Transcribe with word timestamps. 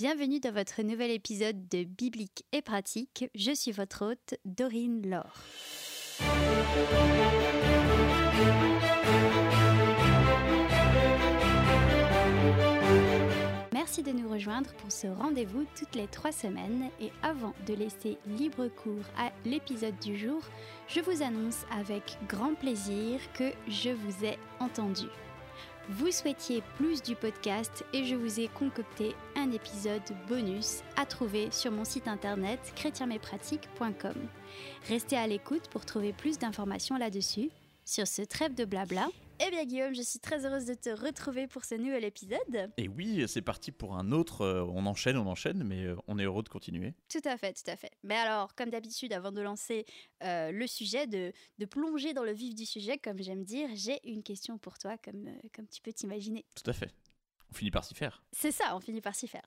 Bienvenue 0.00 0.40
dans 0.40 0.52
votre 0.52 0.80
nouvel 0.80 1.10
épisode 1.10 1.68
de 1.68 1.84
Biblique 1.84 2.46
et 2.52 2.62
pratique. 2.62 3.26
Je 3.34 3.54
suis 3.54 3.70
votre 3.70 4.06
hôte, 4.06 4.34
Dorine 4.46 5.06
Laure. 5.06 5.34
Merci 13.74 14.02
de 14.02 14.12
nous 14.12 14.30
rejoindre 14.30 14.72
pour 14.78 14.90
ce 14.90 15.06
rendez-vous 15.06 15.66
toutes 15.78 15.94
les 15.94 16.06
trois 16.06 16.32
semaines 16.32 16.88
et 16.98 17.10
avant 17.22 17.52
de 17.66 17.74
laisser 17.74 18.16
libre 18.26 18.68
cours 18.68 19.04
à 19.18 19.30
l'épisode 19.44 19.98
du 19.98 20.16
jour, 20.16 20.40
je 20.88 21.00
vous 21.00 21.20
annonce 21.22 21.66
avec 21.78 22.16
grand 22.26 22.54
plaisir 22.54 23.20
que 23.34 23.52
je 23.68 23.90
vous 23.90 24.24
ai 24.24 24.38
entendu. 24.60 25.08
Vous 25.92 26.12
souhaitiez 26.12 26.62
plus 26.76 27.02
du 27.02 27.16
podcast 27.16 27.84
et 27.92 28.04
je 28.04 28.14
vous 28.14 28.38
ai 28.38 28.46
concocté 28.46 29.16
un 29.34 29.50
épisode 29.50 30.00
bonus 30.28 30.82
à 30.96 31.04
trouver 31.04 31.50
sur 31.50 31.72
mon 31.72 31.84
site 31.84 32.06
internet 32.06 32.60
chrétienmespratiques.com. 32.76 34.14
Restez 34.88 35.16
à 35.16 35.26
l'écoute 35.26 35.68
pour 35.68 35.84
trouver 35.84 36.12
plus 36.12 36.38
d'informations 36.38 36.96
là-dessus. 36.96 37.50
Sur 37.84 38.06
ce 38.06 38.22
trêve 38.22 38.54
de 38.54 38.64
blabla, 38.64 39.08
eh 39.42 39.50
bien 39.50 39.64
Guillaume, 39.64 39.94
je 39.94 40.02
suis 40.02 40.18
très 40.18 40.44
heureuse 40.44 40.66
de 40.66 40.74
te 40.74 40.90
retrouver 40.90 41.46
pour 41.46 41.64
ce 41.64 41.74
nouvel 41.74 42.04
épisode. 42.04 42.72
Et 42.76 42.88
oui, 42.88 43.24
c'est 43.26 43.42
parti 43.42 43.72
pour 43.72 43.96
un 43.96 44.12
autre. 44.12 44.42
euh, 44.42 44.62
on 44.64 44.86
enchaîne, 44.86 45.16
on 45.16 45.26
enchaîne, 45.26 45.64
mais 45.64 45.84
euh, 45.84 45.96
on 46.08 46.18
est 46.18 46.24
heureux 46.24 46.42
de 46.42 46.48
continuer. 46.48 46.94
Tout 47.08 47.20
à 47.24 47.36
fait, 47.36 47.52
tout 47.54 47.70
à 47.70 47.76
fait. 47.76 47.90
Mais 48.02 48.16
alors, 48.16 48.54
comme 48.54 48.70
d'habitude, 48.70 49.12
avant 49.12 49.32
de 49.32 49.40
lancer 49.40 49.86
euh, 50.22 50.50
le 50.52 50.66
sujet, 50.66 51.06
de, 51.06 51.32
de 51.58 51.64
plonger 51.66 52.12
dans 52.12 52.24
le 52.24 52.32
vif 52.32 52.54
du 52.54 52.66
sujet, 52.66 52.98
comme 52.98 53.22
j'aime 53.22 53.44
dire, 53.44 53.68
j'ai 53.74 53.98
une 54.08 54.22
question 54.22 54.58
pour 54.58 54.78
toi, 54.78 54.96
comme, 54.98 55.26
euh, 55.28 55.48
comme 55.54 55.66
tu 55.68 55.80
peux 55.80 55.92
t'imaginer. 55.92 56.44
Tout 56.54 56.68
à 56.70 56.74
fait. 56.74 56.94
On 57.50 57.54
finit 57.54 57.70
par 57.72 57.84
s'y 57.84 57.94
faire. 57.94 58.22
C'est 58.32 58.52
ça, 58.52 58.76
on 58.76 58.80
finit 58.80 59.00
par 59.00 59.14
s'y 59.14 59.26
faire. 59.26 59.42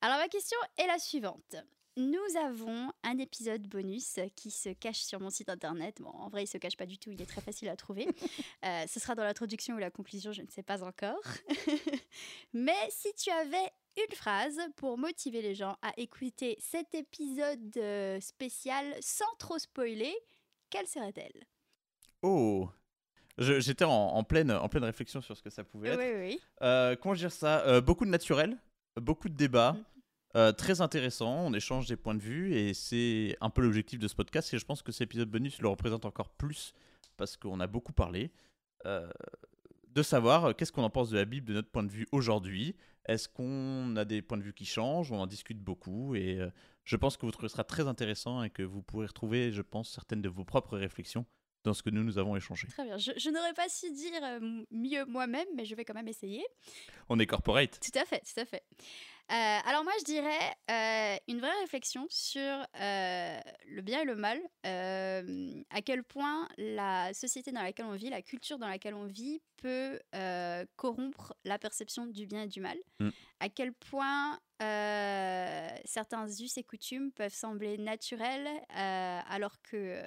Alors 0.00 0.18
ma 0.18 0.28
question 0.28 0.56
est 0.76 0.86
la 0.86 0.98
suivante. 0.98 1.56
Nous 1.96 2.36
avons 2.44 2.92
un 3.02 3.18
épisode 3.18 3.66
bonus 3.66 4.20
qui 4.36 4.52
se 4.52 4.68
cache 4.68 5.00
sur 5.00 5.18
mon 5.20 5.30
site 5.30 5.48
internet. 5.48 5.96
Bon, 6.00 6.10
en 6.10 6.28
vrai, 6.28 6.44
il 6.44 6.46
se 6.46 6.56
cache 6.58 6.76
pas 6.76 6.86
du 6.86 6.96
tout, 6.96 7.10
il 7.10 7.20
est 7.20 7.26
très 7.26 7.40
facile 7.40 7.68
à 7.68 7.76
trouver. 7.76 8.06
Euh, 8.64 8.84
ce 8.88 8.98
sera 8.98 9.14
dans 9.14 9.22
l'introduction 9.22 9.76
ou 9.76 9.78
la 9.78 9.90
conclusion, 9.90 10.32
je 10.32 10.42
ne 10.42 10.48
sais 10.48 10.64
pas 10.64 10.82
encore. 10.82 11.20
Mais 12.52 12.74
si 12.90 13.12
tu 13.14 13.30
avais 13.30 13.70
une 13.96 14.14
phrase 14.16 14.58
pour 14.74 14.98
motiver 14.98 15.42
les 15.42 15.54
gens 15.54 15.76
à 15.80 15.92
écouter 15.96 16.56
cet 16.60 16.92
épisode 16.94 17.76
euh, 17.76 18.20
spécial 18.20 18.96
sans 19.00 19.32
trop 19.38 19.58
spoiler, 19.58 20.12
quelle 20.70 20.88
serait-elle? 20.88 21.46
Oh 22.22 22.68
J'étais 23.38 23.84
en, 23.84 23.90
en 23.92 24.24
pleine, 24.24 24.50
en 24.50 24.68
pleine 24.68 24.82
réflexion 24.84 25.20
sur 25.20 25.36
ce 25.36 25.42
que 25.42 25.50
ça 25.50 25.62
pouvait 25.62 25.90
être. 25.90 25.98
oui, 26.00 26.32
oui. 26.34 26.40
Euh, 26.62 26.96
comment 26.96 27.14
dire 27.14 27.30
ça? 27.32 27.60
Euh, 27.66 27.80
Beaucoup 27.80 28.04
de 28.04 28.10
naturel, 28.10 28.58
beaucoup 28.96 29.28
de 29.28 29.36
débats, 29.36 29.72
Mhm. 29.74 29.84
Euh, 30.36 30.52
très 30.52 30.80
intéressant. 30.80 31.46
On 31.46 31.52
échange 31.54 31.86
des 31.88 31.96
points 31.96 32.14
de 32.14 32.22
vue 32.22 32.54
et 32.54 32.74
c'est 32.74 33.36
un 33.40 33.50
peu 33.50 33.62
l'objectif 33.62 33.98
de 33.98 34.08
ce 34.08 34.14
podcast. 34.14 34.52
Et 34.54 34.58
je 34.58 34.64
pense 34.64 34.82
que 34.82 34.92
cet 34.92 35.02
épisode 35.02 35.30
bonus 35.30 35.60
le 35.60 35.68
représente 35.68 36.04
encore 36.04 36.30
plus 36.30 36.74
parce 37.16 37.36
qu'on 37.36 37.60
a 37.60 37.66
beaucoup 37.66 37.92
parlé. 37.92 38.30
euh, 38.86 39.08
de 39.88 40.02
savoir 40.02 40.44
euh, 40.46 40.52
qu'est-ce 40.52 40.70
qu'on 40.72 40.82
en 40.84 40.90
pense 40.90 41.10
de 41.10 41.16
la 41.16 41.24
Bible 41.24 41.46
de 41.48 41.54
notre 41.54 41.70
point 41.70 41.82
de 41.82 41.90
vue 41.90 42.06
aujourd'hui. 42.12 42.76
Est-ce 43.06 43.28
qu'on 43.28 43.96
a 43.96 44.04
des 44.04 44.20
points 44.22 44.38
de 44.38 44.42
vue 44.42 44.52
qui 44.52 44.66
changent? 44.66 45.10
On 45.12 45.18
en 45.18 45.26
discute 45.26 45.58
beaucoup 45.58 46.14
et 46.14 46.38
euh, 46.38 46.50
je 46.84 46.96
pense 46.96 47.16
que 47.16 47.24
vous 47.24 47.32
trouverez 47.32 47.48
ça 47.48 47.64
très 47.64 47.88
intéressant 47.88 48.42
et 48.42 48.50
que 48.50 48.62
vous 48.62 48.82
pourrez 48.82 49.06
retrouver, 49.06 49.50
je 49.50 49.62
pense, 49.62 49.90
certaines 49.92 50.22
de 50.22 50.28
vos 50.28 50.44
propres 50.44 50.76
réflexions 50.76 51.24
dans 51.64 51.74
ce 51.74 51.82
que 51.82 51.90
nous, 51.90 52.04
nous 52.04 52.18
avons 52.18 52.36
échangé. 52.36 52.68
Très 52.68 52.84
bien. 52.84 52.98
Je, 52.98 53.10
je 53.16 53.30
n'aurais 53.30 53.54
pas 53.54 53.68
su 53.68 53.90
dire 53.92 54.20
mieux 54.70 55.04
moi-même, 55.06 55.48
mais 55.56 55.64
je 55.64 55.74
vais 55.74 55.84
quand 55.84 55.94
même 55.94 56.06
essayer. 56.08 56.44
On 57.08 57.18
est 57.18 57.26
corporate. 57.26 57.80
Tout 57.80 57.98
à 57.98 58.04
fait, 58.04 58.20
tout 58.20 58.40
à 58.40 58.44
fait. 58.44 58.62
Euh, 59.30 59.58
alors 59.66 59.84
moi, 59.84 59.92
je 59.98 60.04
dirais 60.04 60.56
euh, 60.70 61.16
une 61.28 61.40
vraie 61.40 61.60
réflexion 61.60 62.06
sur 62.08 62.40
euh, 62.80 63.40
le 63.66 63.82
bien 63.82 64.00
et 64.00 64.04
le 64.06 64.16
mal, 64.16 64.40
à 64.64 65.82
quel 65.82 66.02
point 66.02 66.48
la 66.56 67.12
société 67.12 67.52
dans 67.52 67.62
laquelle 67.62 67.86
on 67.86 67.94
vit, 67.94 68.08
la 68.08 68.22
culture 68.22 68.58
dans 68.58 68.68
laquelle 68.68 68.94
on 68.94 69.06
vit 69.06 69.42
peut 69.58 70.00
corrompre 70.76 71.34
la 71.44 71.58
perception 71.58 72.06
du 72.06 72.26
bien 72.26 72.42
et 72.42 72.48
du 72.48 72.60
mal, 72.60 72.78
Mm. 73.00 73.10
à 73.40 73.48
quel 73.48 73.72
point 73.72 74.40
certains 75.84 76.26
us 76.26 76.56
et 76.56 76.64
coutumes 76.64 77.12
peuvent 77.12 77.34
sembler 77.34 77.76
naturels, 77.78 78.48
alors 78.70 79.60
que 79.62 80.00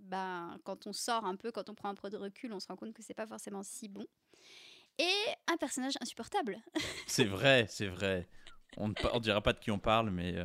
ben, 0.00 0.58
quand 0.64 0.86
on 0.86 0.92
sort 0.92 1.24
un 1.24 1.36
peu, 1.36 1.50
quand 1.50 1.70
on 1.70 1.74
prend 1.74 1.88
un 1.88 1.94
peu 1.94 2.10
de 2.10 2.16
recul, 2.16 2.52
on 2.52 2.60
se 2.60 2.68
rend 2.68 2.76
compte 2.76 2.92
que 2.92 3.02
c'est 3.02 3.14
pas 3.14 3.26
forcément 3.26 3.62
si 3.62 3.88
bon. 3.88 4.06
Et 4.98 5.12
un 5.46 5.56
personnage 5.56 5.94
insupportable. 6.00 6.58
C'est 7.06 7.24
vrai, 7.24 7.66
c'est 7.68 7.88
vrai. 7.88 8.26
On 8.76 8.88
ne 8.88 8.94
on 9.12 9.20
dira 9.20 9.40
pas 9.40 9.52
de 9.52 9.58
qui 9.58 9.70
on 9.70 9.78
parle, 9.78 10.10
mais 10.10 10.36
euh, 10.36 10.44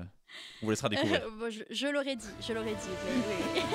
on 0.61 0.65
vous 0.65 0.69
laissera 0.71 0.89
découvrir. 0.89 1.21
Bon, 1.37 1.49
je 1.49 1.63
je 1.69 1.87
l'aurais 1.87 2.15
dit, 2.15 2.29
je 2.41 2.53
l'aurais 2.53 2.75
dit. 2.75 2.89
oui. 3.07 3.61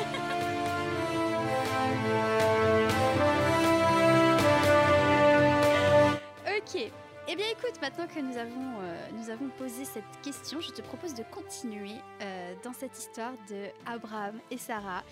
ok. 6.58 6.90
Eh 7.28 7.34
bien, 7.34 7.46
écoute, 7.50 7.80
maintenant 7.80 8.06
que 8.06 8.20
nous 8.20 8.36
avons, 8.36 8.80
euh, 8.80 9.08
nous 9.14 9.30
avons 9.30 9.48
posé 9.50 9.84
cette 9.84 10.04
question, 10.22 10.60
je 10.60 10.70
te 10.70 10.80
propose 10.80 11.12
de 11.14 11.24
continuer 11.24 11.96
euh, 12.22 12.54
dans 12.62 12.72
cette 12.72 12.96
histoire 12.96 13.32
de 13.48 13.66
Abraham 13.84 14.40
et 14.50 14.58
Sarah. 14.58 15.02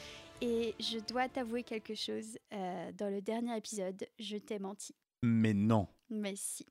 Et 0.41 0.75
je 0.79 0.99
dois 0.99 1.29
t'avouer 1.29 1.65
quelque 1.65 1.95
chose. 1.95 2.39
euh, 2.53 2.93
dans 2.93 3.09
le 3.11 3.21
dernier 3.21 3.57
épisode, 3.57 4.07
je 4.19 4.37
t'ai 4.37 4.59
menti. 4.61 4.95
Mais 5.23 5.55
non. 5.55 5.89
Mais 6.11 6.35
si. 6.37 6.67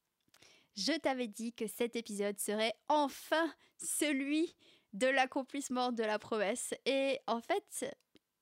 Je 0.76 0.98
t'avais 1.00 1.28
dit 1.28 1.54
que 1.54 1.68
cet 1.68 1.96
épisode 1.96 2.40
serait 2.40 2.74
enfin 2.88 3.54
celui 3.78 4.56
de 4.94 5.08
l'accomplissement 5.08 5.92
de 5.92 6.04
la 6.04 6.20
promesse. 6.20 6.74
Et 6.86 7.20
en 7.28 7.42
fait, 7.42 7.86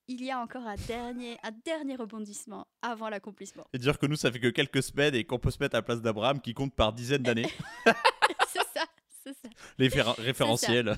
il 0.08 0.24
y 0.24 0.31
a 0.31 0.40
encore 0.40 0.66
un 0.66 0.75
dernier, 0.75 1.38
un 1.44 1.52
dernier 1.66 1.96
rebondissement 1.96 2.68
avant 2.81 3.09
l'accomplissement. 3.09 3.66
Et 3.74 3.78
dire 3.78 3.97
que 3.97 4.06
nous, 4.06 4.16
ça 4.16 4.31
fait 4.31 4.40
que 4.40 4.47
quelques 4.47 4.84
semaines 4.84 5.16
et 5.16 5.24
qu'on 5.24 5.40
peut 5.40 5.52
se 5.52 5.59
mettre 5.59 5.75
à 5.75 5.80
la 5.80 5.84
place 5.84 6.02
d'Abraham 6.02 6.41
qui 6.41 6.53
compte 6.53 6.74
par 6.74 6.94
dizaines 6.94 7.24
d'années. 7.24 7.47
c'est 7.86 8.68
ça, 8.74 8.86
c'est 9.24 9.34
ça, 9.34 9.50
Les 9.78 9.90
référentiels. 9.90 10.96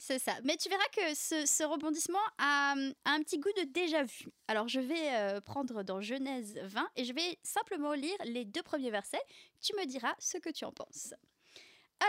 C'est 0.00 0.18
ça. 0.18 0.34
Mais 0.44 0.56
tu 0.56 0.68
verras 0.68 0.88
que 0.92 1.14
ce, 1.14 1.64
rebondissement 1.64 2.18
a, 2.38 2.74
a 3.04 3.10
un 3.10 3.22
petit 3.22 3.38
goût 3.38 3.52
de 3.56 3.64
déjà 3.64 4.02
vu. 4.02 4.26
Alors 4.48 4.68
je 4.68 4.80
vais 4.80 5.14
euh, 5.14 5.40
prendre 5.40 5.82
dans 5.82 6.00
Genèse 6.00 6.58
20 6.62 6.88
et 6.96 7.04
je 7.04 7.12
vais 7.12 7.38
simplement 7.42 7.92
lire 7.92 8.16
les 8.24 8.44
deux 8.44 8.62
premiers 8.62 8.90
versets. 8.90 9.22
Tu 9.60 9.74
me 9.76 9.84
diras 9.86 10.14
ce 10.18 10.38
que 10.38 10.50
tu 10.50 10.64
en 10.64 10.72
penses. 10.72 11.14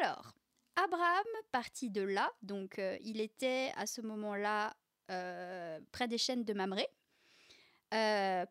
Alors, 0.02 0.34
Abraham 0.76 1.26
partit 1.52 1.90
de 1.90 2.02
là, 2.02 2.32
donc 2.42 2.80
euh, 2.80 2.98
il 3.02 3.22
était 3.22 3.72
à 3.76 3.86
ce 3.86 4.02
moment-là 4.02 4.76
euh, 5.12 5.80
près 5.92 6.08
des 6.08 6.18
chaînes 6.18 6.44
de 6.44 6.54
Mamré, 6.54 6.88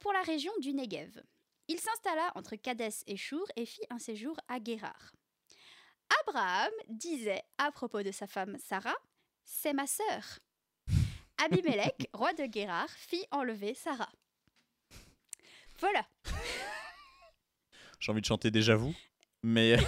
pour 0.01 0.13
la 0.13 0.23
région 0.23 0.53
du 0.61 0.73
Negev. 0.73 1.23
Il 1.69 1.79
s'installa 1.79 2.33
entre 2.35 2.57
Kadès 2.57 3.05
et 3.07 3.17
Chour 3.17 3.47
et 3.57 3.67
fit 3.67 3.85
un 3.91 3.99
séjour 3.99 4.39
à 4.49 4.59
Guérar. 4.59 5.13
Abraham 6.21 6.71
disait 6.89 7.43
à 7.59 7.71
propos 7.73 8.03
de 8.03 8.11
sa 8.11 8.27
femme 8.27 8.57
Sarah, 8.59 8.97
c'est 9.45 9.73
ma 9.73 9.87
sœur. 9.87 10.39
Abimelech, 11.45 12.09
roi 12.13 12.33
de 12.35 12.47
Guérar, 12.47 12.89
fit 12.91 13.25
enlever 13.31 13.75
Sarah. 13.75 14.11
Voilà. 15.81 16.07
J'ai 18.01 18.13
envie 18.13 18.21
de 18.21 18.27
chanter 18.27 18.51
déjà 18.51 18.77
vous. 18.77 18.95
Mais. 19.43 19.77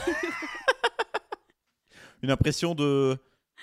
Une 2.22 2.30
impression 2.30 2.74
de. 2.74 3.18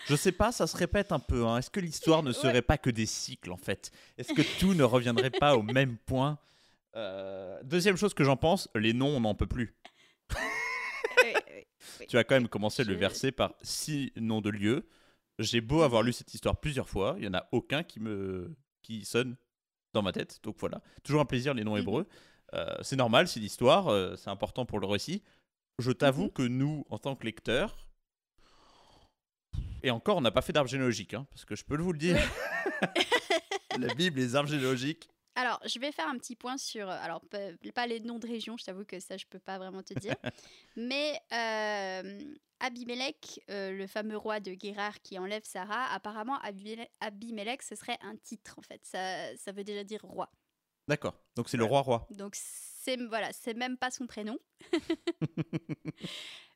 Je 0.07 0.15
sais 0.15 0.31
pas, 0.31 0.51
ça 0.51 0.67
se 0.67 0.75
répète 0.75 1.11
un 1.11 1.19
peu. 1.19 1.45
hein. 1.45 1.57
Est-ce 1.57 1.69
que 1.69 1.79
l'histoire 1.79 2.23
ne 2.23 2.29
Ouais. 2.29 2.33
serait 2.33 2.61
pas 2.61 2.77
que 2.77 2.89
des 2.89 3.05
cycles 3.05 3.51
en 3.51 3.57
fait? 3.57 3.91
Est-ce 4.17 4.33
que 4.33 4.41
tout 4.59 4.73
ne 4.73 4.83
reviendrait 4.83 5.29
pas 5.29 5.55
au 5.55 5.61
même 5.63 5.97
point? 5.97 6.37
Euh, 6.95 7.59
Deuxième 7.63 7.95
chose 7.97 8.13
que 8.13 8.23
j'en 8.23 8.37
pense, 8.37 8.69
les 8.75 8.93
noms, 8.93 9.15
on 9.15 9.21
n'en 9.21 9.35
peut 9.35 9.47
plus. 9.47 9.75
Oui, 10.31 11.33
oui. 11.99 12.07
Tu 12.07 12.17
as 12.17 12.23
quand 12.23 12.35
même 12.35 12.47
commencé 12.47 12.83
le 12.83 12.95
verset 12.95 13.31
par 13.31 13.53
six 13.61 14.11
noms 14.15 14.41
de 14.41 14.49
lieux. 14.49 14.87
J'ai 15.39 15.62
beau 15.62 15.81
avoir 15.81 16.03
lu 16.03 16.13
cette 16.13 16.33
histoire 16.33 16.57
plusieurs 16.59 16.88
fois, 16.89 17.15
il 17.18 17.24
y 17.25 17.27
en 17.27 17.33
a 17.33 17.47
aucun 17.51 17.83
qui 17.83 18.00
me 18.00 18.56
qui 18.81 19.06
sonne 19.06 19.35
dans 19.94 20.01
ma 20.01 20.12
tête. 20.12 20.39
Donc 20.44 20.57
voilà, 20.59 20.81
toujours 21.03 21.21
un 21.21 21.25
plaisir 21.25 21.53
les 21.53 21.63
noms 21.63 21.74
Mhm. 21.75 21.81
hébreux. 21.81 22.07
Euh, 22.53 22.75
c'est 22.81 22.95
normal, 22.95 23.27
c'est 23.27 23.39
l'histoire, 23.39 23.88
euh, 23.88 24.15
c'est 24.15 24.30
important 24.30 24.65
pour 24.65 24.80
le 24.80 24.85
récit. 24.85 25.24
Je 25.80 25.91
t'avoue 25.91 26.25
Mhm. 26.25 26.31
que 26.33 26.44
nous, 26.44 26.85
en 26.89 27.00
tant 27.00 27.15
que 27.15 27.25
lecteurs, 27.25 27.75
et 29.81 29.91
encore, 29.91 30.18
on 30.18 30.21
n'a 30.21 30.31
pas 30.31 30.41
fait 30.41 30.53
d'arbre 30.53 30.69
généalogique, 30.69 31.13
hein, 31.13 31.25
parce 31.31 31.45
que 31.45 31.56
je 31.56 31.63
peux 31.65 31.77
vous 31.77 31.94
le 31.94 32.00
dire. 32.00 32.15
La 33.80 33.94
Bible, 33.95 34.19
les 34.19 34.35
arbres 34.35 34.50
généalogiques. 34.50 35.09
Alors, 35.35 35.59
je 35.65 35.80
vais 35.80 35.91
faire 35.91 36.07
un 36.07 36.18
petit 36.18 36.35
point 36.35 36.57
sur. 36.57 36.88
euh, 36.89 36.97
Alors, 37.01 37.21
pas 37.74 37.88
les 37.88 38.00
noms 38.00 38.19
de 38.19 38.27
régions, 38.27 38.56
je 38.57 38.63
t'avoue 38.65 38.85
que 38.85 39.00
ça, 39.00 39.18
je 39.18 39.25
peux 39.25 39.39
pas 39.39 39.57
vraiment 39.57 39.81
te 39.81 39.95
dire. 39.95 40.15
Mais 40.75 41.19
euh, 41.33 42.19
Abimelech, 42.63 43.42
euh, 43.50 43.71
le 43.71 43.88
fameux 43.88 44.15
roi 44.15 44.39
de 44.39 44.54
Guérar 44.54 45.01
qui 45.01 45.19
enlève 45.19 45.44
Sarah, 45.44 45.94
apparemment, 45.94 46.39
Abimele- 46.39 46.88
Abimelech, 47.01 47.62
ce 47.62 47.75
serait 47.75 47.98
un 48.01 48.15
titre, 48.15 48.56
en 48.57 48.62
fait. 48.62 48.80
Ça, 48.86 49.36
ça 49.36 49.51
veut 49.51 49.65
déjà 49.65 49.83
dire 49.83 50.00
roi. 50.01 50.31
D'accord, 50.88 51.13
donc 51.36 51.50
c'est 51.50 51.57
le 51.57 51.65
roi-roi. 51.65 52.07
Donc, 52.12 52.36
c'est 52.36 52.95
voilà, 53.07 53.33
c'est 53.33 53.54
même 53.54 53.77
pas 53.77 53.92
son 53.92 54.07
prénom. 54.07 54.38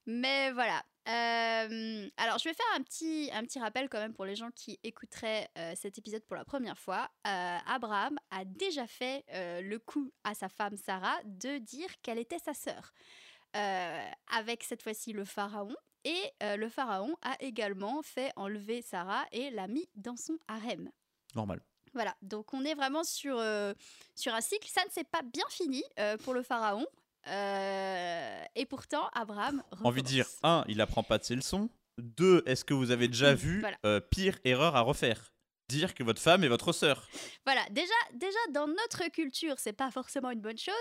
Mais 0.06 0.52
voilà. 0.54 0.86
Euh, 1.10 2.10
alors, 2.16 2.38
je 2.38 2.46
vais 2.46 2.54
faire 2.54 2.66
un 2.76 2.82
petit, 2.82 3.30
un 3.34 3.44
petit 3.44 3.60
rappel 3.60 3.90
quand 3.90 4.00
même 4.00 4.14
pour 4.14 4.26
les 4.26 4.36
gens 4.36 4.52
qui 4.52 4.80
écouteraient 4.84 5.50
euh, 5.58 5.74
cet 5.76 5.98
épisode 5.98 6.24
pour 6.24 6.38
la 6.38 6.46
première 6.46 6.78
fois. 6.78 7.10
Euh, 7.28 7.58
Abraham 7.66 8.18
a 8.32 8.46
déjà 8.46 8.88
fait 8.88 9.26
le 9.30 9.78
coup 9.78 10.14
à 10.24 10.34
sa 10.34 10.48
femme 10.48 10.78
Sarah 10.78 11.18
de 11.26 11.58
dire 11.58 11.90
qu'elle 12.02 12.20
était 12.20 12.40
sa 12.40 12.54
sœur. 12.54 12.94
Avec 13.54 14.64
cette 14.64 14.84
fois-ci 14.84 15.14
le 15.14 15.26
pharaon. 15.26 15.76
Et 16.04 16.22
euh, 16.44 16.56
le 16.58 16.70
pharaon 16.70 17.16
a 17.22 17.36
également 17.42 18.02
fait 18.02 18.32
enlever 18.36 18.82
Sarah 18.82 19.26
et 19.32 19.50
l'a 19.50 19.68
mis 19.68 19.90
dans 19.96 20.16
son 20.16 20.38
harem. 20.48 20.90
Normal. 21.36 21.62
Voilà, 21.94 22.16
donc 22.22 22.54
on 22.54 22.64
est 22.64 22.76
vraiment 22.76 23.04
sur, 23.04 23.38
euh, 23.40 23.74
sur 24.16 24.34
un 24.34 24.42
cycle. 24.42 24.68
Ça 24.70 24.84
ne 24.86 24.90
s'est 24.92 25.04
pas 25.04 25.22
bien 25.24 25.44
fini 25.50 25.84
euh, 26.00 26.18
pour 26.18 26.34
le 26.34 26.44
pharaon. 26.44 26.86
Et 28.56 28.66
pourtant, 28.70 29.10
Abraham. 29.14 29.64
Envie 29.84 30.02
de 30.02 30.08
dire, 30.08 30.26
un, 30.44 30.64
il 30.68 30.80
apprend 30.82 31.04
pas 31.04 31.18
de 31.18 31.24
ses 31.24 31.36
leçons. 31.36 31.70
Deux, 31.98 32.44
est-ce 32.46 32.64
que 32.64 32.74
vous 32.74 32.92
avez 32.92 33.08
déjà 33.08 33.34
Mm, 33.34 33.36
vu 33.36 33.60
voilà. 33.62 34.02
pire 34.02 34.38
erreur 34.46 34.76
à 34.76 34.82
refaire? 34.82 35.34
Dire 35.70 35.94
que 35.94 36.02
votre 36.04 36.22
femme 36.22 36.46
est 36.46 36.48
votre 36.48 36.72
sœur. 36.72 37.06
Voilà, 37.46 37.62
déjà, 37.72 37.92
déjà 38.14 38.38
dans 38.54 38.68
notre 38.68 39.12
culture, 39.12 39.56
c'est 39.58 39.74
pas 39.74 39.92
forcément 39.92 40.32
une 40.32 40.40
bonne 40.40 40.58
chose, 40.58 40.74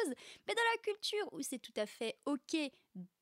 mais 0.46 0.54
dans 0.54 0.62
la 0.74 0.78
culture 0.82 1.28
où 1.32 1.42
c'est 1.42 1.58
tout 1.58 1.72
à 1.76 1.86
fait 1.86 2.16
ok 2.24 2.56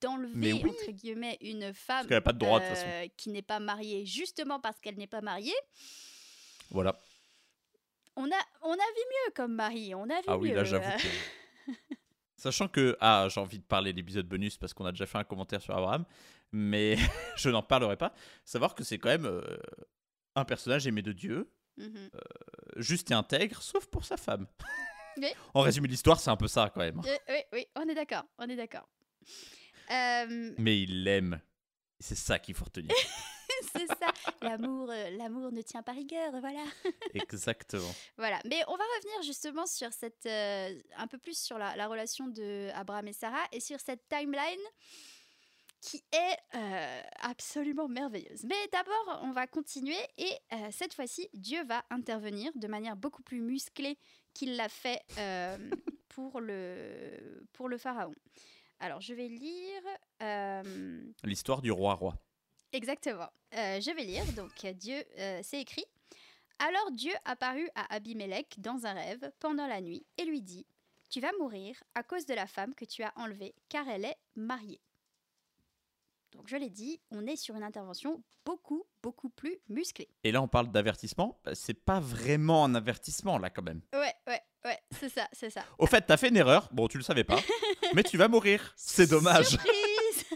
d'enlever 0.02 0.52
oui. 0.52 0.64
entre 0.70 0.90
guillemets 0.92 1.38
une 1.40 1.72
femme 1.72 2.06
qu'elle 2.06 2.18
a 2.18 2.20
pas 2.20 2.34
de 2.34 2.38
droit, 2.38 2.60
de 2.60 2.66
toute 2.66 2.76
façon. 2.76 2.86
euh, 2.88 3.06
qui 3.16 3.30
n'est 3.30 3.40
pas 3.42 3.60
mariée 3.60 4.04
justement 4.04 4.60
parce 4.60 4.78
qu'elle 4.78 4.96
n'est 4.98 5.06
pas 5.06 5.22
mariée, 5.22 5.54
Voilà. 6.70 7.00
on 8.16 8.26
a 8.30 8.42
on 8.60 8.72
a 8.72 8.76
vu 8.76 9.02
mieux 9.10 9.32
comme 9.34 9.54
mari, 9.54 9.94
on 9.94 10.04
a 10.10 10.16
vu 10.20 10.24
Ah 10.26 10.36
oui, 10.36 10.50
mieux. 10.50 10.56
là, 10.56 10.64
j'avoue. 10.64 10.90
que- 10.98 11.72
Sachant 12.36 12.68
que, 12.68 12.94
ah, 13.00 13.26
j'ai 13.30 13.40
envie 13.40 13.58
de 13.58 13.64
parler 13.64 13.92
de 13.92 13.96
l'épisode 13.96 14.26
bonus 14.28 14.58
parce 14.58 14.74
qu'on 14.74 14.84
a 14.84 14.92
déjà 14.92 15.06
fait 15.06 15.16
un 15.16 15.24
commentaire 15.24 15.62
sur 15.62 15.74
Abraham, 15.74 16.04
mais 16.52 16.96
je 17.38 17.48
n'en 17.48 17.62
parlerai 17.62 17.96
pas. 17.96 18.12
Savoir 18.44 18.74
que 18.74 18.84
c'est 18.84 18.98
quand 18.98 19.08
même 19.08 19.24
euh, 19.24 19.40
un 20.36 20.44
personnage 20.44 20.86
aimé 20.86 21.02
de 21.02 21.12
Dieu, 21.12 21.50
Mhm. 21.76 22.10
euh, 22.14 22.18
juste 22.76 23.10
et 23.10 23.14
intègre, 23.14 23.60
sauf 23.62 23.86
pour 23.86 24.04
sa 24.04 24.16
femme. 24.16 24.46
Oui. 25.16 25.28
en 25.54 25.60
résumé, 25.60 25.86
l'histoire, 25.86 26.18
c'est 26.18 26.30
un 26.30 26.36
peu 26.36 26.48
ça 26.48 26.70
quand 26.74 26.80
même. 26.80 27.00
Oui, 27.28 27.38
oui, 27.52 27.66
on 27.76 27.88
est 27.88 27.94
d'accord, 27.94 28.24
on 28.38 28.48
est 28.48 28.56
d'accord. 28.56 28.88
Euh, 29.90 30.52
Mais 30.58 30.80
il 30.82 31.04
l'aime. 31.04 31.40
C'est 32.00 32.16
ça 32.16 32.38
qu'il 32.40 32.54
faut 32.56 32.64
retenir. 32.64 32.90
c'est 33.76 33.86
ça, 33.86 34.12
l'amour, 34.42 34.90
euh, 34.90 35.10
l'amour 35.10 35.52
ne 35.52 35.62
tient 35.62 35.82
pas 35.84 35.92
rigueur, 35.92 36.32
voilà. 36.40 36.64
Exactement. 37.14 37.94
Voilà, 38.16 38.40
mais 38.44 38.60
on 38.66 38.76
va 38.76 38.82
revenir 38.96 39.22
justement 39.22 39.66
sur 39.66 39.92
cette, 39.92 40.26
un 40.26 41.06
peu 41.08 41.18
plus 41.18 41.38
sur 41.38 41.58
la, 41.58 41.76
la 41.76 41.86
relation 41.86 42.26
de 42.26 42.70
Abraham 42.74 43.06
et 43.06 43.12
Sarah 43.12 43.44
et 43.52 43.60
sur 43.60 43.78
cette 43.80 44.08
timeline 44.08 44.60
qui 45.84 46.02
est 46.12 46.38
euh, 46.54 47.02
absolument 47.20 47.88
merveilleuse. 47.88 48.44
Mais 48.44 48.68
d'abord, 48.72 49.20
on 49.22 49.32
va 49.32 49.46
continuer 49.46 49.98
et 50.16 50.32
euh, 50.54 50.68
cette 50.70 50.94
fois-ci, 50.94 51.28
Dieu 51.34 51.62
va 51.64 51.84
intervenir 51.90 52.50
de 52.54 52.66
manière 52.66 52.96
beaucoup 52.96 53.22
plus 53.22 53.42
musclée 53.42 53.98
qu'il 54.32 54.56
l'a 54.56 54.70
fait 54.70 55.02
euh, 55.18 55.58
pour, 56.08 56.40
le, 56.40 57.46
pour 57.52 57.68
le 57.68 57.76
pharaon. 57.76 58.14
Alors, 58.80 59.02
je 59.02 59.12
vais 59.12 59.28
lire. 59.28 60.64
L'histoire 61.22 61.60
du 61.60 61.70
roi-roi. 61.70 62.16
Exactement. 62.72 63.28
Je 63.52 63.94
vais 63.94 64.04
lire. 64.04 64.24
Donc, 64.32 64.66
Dieu, 64.76 65.04
c'est 65.42 65.60
écrit. 65.60 65.84
Alors 66.58 66.92
Dieu 66.92 67.12
apparut 67.24 67.68
à 67.74 67.94
Abimelech 67.94 68.54
dans 68.58 68.86
un 68.86 68.94
rêve 68.94 69.30
pendant 69.40 69.66
la 69.66 69.80
nuit 69.80 70.06
et 70.16 70.24
lui 70.24 70.40
dit 70.40 70.66
Tu 71.10 71.20
vas 71.20 71.32
mourir 71.38 71.76
à 71.94 72.02
cause 72.02 72.26
de 72.26 72.34
la 72.34 72.46
femme 72.46 72.74
que 72.74 72.84
tu 72.84 73.02
as 73.02 73.12
enlevée, 73.16 73.54
car 73.68 73.88
elle 73.88 74.04
est 74.04 74.16
mariée. 74.36 74.80
Donc, 76.34 76.48
je 76.48 76.56
l'ai 76.56 76.70
dit, 76.70 77.00
on 77.10 77.26
est 77.26 77.36
sur 77.36 77.54
une 77.54 77.62
intervention 77.62 78.22
beaucoup, 78.44 78.84
beaucoup 79.02 79.30
plus 79.30 79.58
musclée. 79.68 80.08
Et 80.24 80.32
là, 80.32 80.42
on 80.42 80.48
parle 80.48 80.70
d'avertissement. 80.70 81.40
Bah, 81.44 81.54
C'est 81.54 81.74
pas 81.74 82.00
vraiment 82.00 82.64
un 82.64 82.74
avertissement, 82.74 83.38
là, 83.38 83.50
quand 83.50 83.62
même. 83.62 83.80
Ouais, 83.92 84.12
ouais, 84.26 84.40
ouais, 84.64 84.78
c'est 84.90 85.08
ça, 85.08 85.28
c'est 85.32 85.50
ça. 85.50 85.64
Au 85.78 85.86
fait, 85.86 86.02
t'as 86.02 86.16
fait 86.16 86.28
une 86.28 86.36
erreur. 86.36 86.68
Bon, 86.72 86.88
tu 86.88 86.98
le 86.98 87.04
savais 87.04 87.24
pas. 87.24 87.38
mais 87.94 88.02
tu 88.02 88.18
vas 88.18 88.28
mourir. 88.28 88.72
C'est 88.76 89.06
dommage. 89.06 89.46
Surprise 89.46 90.24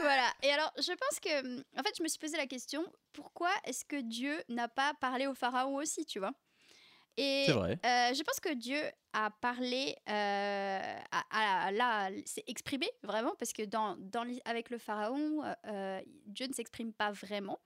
Voilà. 0.00 0.32
Et 0.42 0.50
alors, 0.50 0.72
je 0.78 0.92
pense 0.92 1.20
que, 1.20 1.60
en 1.78 1.82
fait, 1.82 1.94
je 1.96 2.02
me 2.02 2.08
suis 2.08 2.18
posé 2.18 2.36
la 2.36 2.46
question 2.46 2.84
pourquoi 3.12 3.50
est-ce 3.64 3.84
que 3.84 4.00
Dieu 4.00 4.42
n'a 4.48 4.68
pas 4.68 4.94
parlé 5.00 5.26
au 5.26 5.34
pharaon 5.34 5.76
aussi, 5.76 6.04
tu 6.04 6.18
vois? 6.18 6.32
Et 7.16 7.44
C'est 7.46 7.52
vrai. 7.52 7.72
euh, 7.84 8.14
je 8.14 8.22
pense 8.22 8.40
que 8.40 8.54
Dieu 8.54 8.80
a 9.12 9.30
parlé, 9.30 9.94
euh, 10.08 10.98
à, 11.10 11.66
à- 11.66 11.70
là, 11.72 12.10
s'est 12.24 12.44
exprimé 12.46 12.88
vraiment, 13.02 13.34
parce 13.38 13.52
que 13.52 13.62
dans, 13.62 13.96
dans, 13.98 14.26
avec 14.44 14.70
le 14.70 14.78
pharaon, 14.78 15.44
euh, 15.44 15.54
euh, 15.66 16.00
Dieu 16.26 16.46
ne 16.46 16.52
s'exprime 16.54 16.92
pas 16.92 17.12
vraiment. 17.12 17.60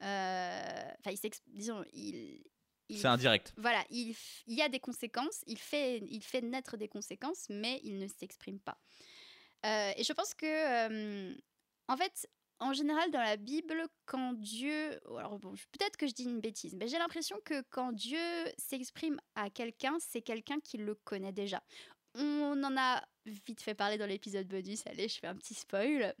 Enfin, 0.00 1.10
il 1.10 1.18
disons, 1.48 1.84
il. 1.92 2.42
il 2.88 2.98
C'est 2.98 3.08
indirect. 3.08 3.52
voilà, 3.56 3.84
il, 3.90 4.14
il 4.46 4.54
y 4.54 4.62
a 4.62 4.68
des 4.68 4.80
conséquences, 4.80 5.42
il 5.46 5.58
fait, 5.58 5.98
il 5.98 6.22
fait 6.22 6.42
naître 6.42 6.76
des 6.76 6.88
conséquences, 6.88 7.46
mais 7.48 7.80
il 7.82 7.98
ne 7.98 8.06
s'exprime 8.06 8.60
pas. 8.60 8.78
Et 9.64 10.04
je 10.04 10.12
pense 10.12 10.34
que, 10.34 11.32
en 11.88 11.96
fait, 11.96 12.28
en 12.64 12.72
général, 12.72 13.10
dans 13.10 13.20
la 13.20 13.36
Bible, 13.36 13.86
quand 14.06 14.32
Dieu. 14.32 14.98
Alors, 15.18 15.38
bon, 15.38 15.52
peut-être 15.72 15.98
que 15.98 16.06
je 16.06 16.14
dis 16.14 16.24
une 16.24 16.40
bêtise, 16.40 16.74
mais 16.74 16.88
j'ai 16.88 16.96
l'impression 16.96 17.36
que 17.44 17.62
quand 17.70 17.92
Dieu 17.92 18.18
s'exprime 18.56 19.20
à 19.34 19.50
quelqu'un, 19.50 19.98
c'est 20.00 20.22
quelqu'un 20.22 20.58
qui 20.60 20.78
le 20.78 20.94
connaît 20.94 21.32
déjà. 21.32 21.62
On 22.14 22.62
en 22.62 22.76
a 22.78 23.02
vite 23.26 23.60
fait 23.60 23.74
parler 23.74 23.98
dans 23.98 24.06
l'épisode 24.06 24.48
bonus. 24.48 24.86
Allez, 24.86 25.08
je 25.08 25.18
fais 25.18 25.26
un 25.26 25.36
petit 25.36 25.52
spoil. 25.52 26.14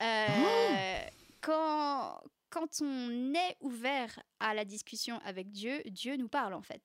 Euh, 0.00 1.00
quand, 1.40 2.20
quand 2.50 2.80
on 2.82 3.34
est 3.34 3.56
ouvert 3.60 4.22
à 4.38 4.54
la 4.54 4.64
discussion 4.64 5.18
avec 5.24 5.50
Dieu, 5.50 5.82
Dieu 5.86 6.16
nous 6.16 6.28
parle 6.28 6.54
en 6.54 6.62
fait. 6.62 6.82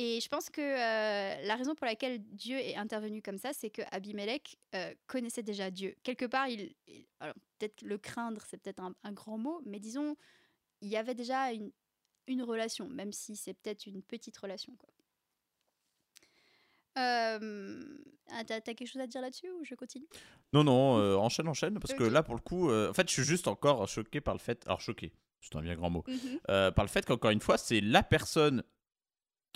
Et 0.00 0.20
je 0.20 0.28
pense 0.28 0.48
que 0.48 0.60
euh, 0.60 1.42
la 1.44 1.56
raison 1.56 1.74
pour 1.74 1.84
laquelle 1.86 2.20
Dieu 2.20 2.56
est 2.56 2.76
intervenu 2.76 3.20
comme 3.20 3.36
ça, 3.38 3.52
c'est 3.52 3.68
que 3.68 3.82
Abimelech 3.90 4.56
euh, 4.76 4.94
connaissait 5.08 5.42
déjà 5.42 5.72
Dieu. 5.72 5.96
Quelque 6.04 6.24
part, 6.26 6.46
il, 6.48 6.72
il- 6.86 7.04
alors 7.18 7.34
peut-être 7.58 7.82
le 7.82 7.98
craindre, 7.98 8.40
c'est 8.48 8.58
peut-être 8.62 8.80
un, 8.80 8.94
un 9.02 9.12
grand 9.12 9.38
mot, 9.38 9.60
mais 9.66 9.80
disons, 9.80 10.14
il 10.82 10.88
y 10.88 10.96
avait 10.96 11.16
déjà 11.16 11.50
une, 11.52 11.72
une 12.28 12.44
relation, 12.44 12.88
même 12.88 13.12
si 13.12 13.34
c'est 13.34 13.54
peut-être 13.54 13.86
une 13.86 14.02
petite 14.04 14.36
relation. 14.38 14.76
Quoi. 14.76 14.88
Euh, 16.98 17.82
T'as 18.46 18.60
quelque 18.60 18.86
chose 18.86 19.00
à 19.02 19.06
dire 19.06 19.20
là-dessus 19.22 19.50
ou 19.50 19.64
je 19.64 19.74
continue? 19.74 20.06
Non, 20.52 20.62
non, 20.62 20.98
euh, 20.98 21.16
enchaîne, 21.16 21.48
enchaîne. 21.48 21.78
Parce 21.80 21.94
que 21.94 22.04
là, 22.04 22.22
pour 22.22 22.34
le 22.34 22.40
coup, 22.40 22.70
euh, 22.70 22.90
en 22.90 22.92
fait, 22.92 23.08
je 23.08 23.14
suis 23.14 23.24
juste 23.24 23.48
encore 23.48 23.88
choqué 23.88 24.20
par 24.20 24.34
le 24.34 24.38
fait. 24.38 24.62
Alors, 24.66 24.80
choqué, 24.80 25.12
c'est 25.40 25.56
un 25.56 25.62
bien 25.62 25.74
grand 25.74 25.90
mot. 25.90 26.04
Euh, 26.50 26.70
par 26.70 26.84
le 26.84 26.88
fait 26.88 27.04
qu'encore 27.06 27.30
une 27.30 27.40
fois, 27.40 27.56
c'est 27.58 27.80
la 27.80 28.02
personne 28.02 28.62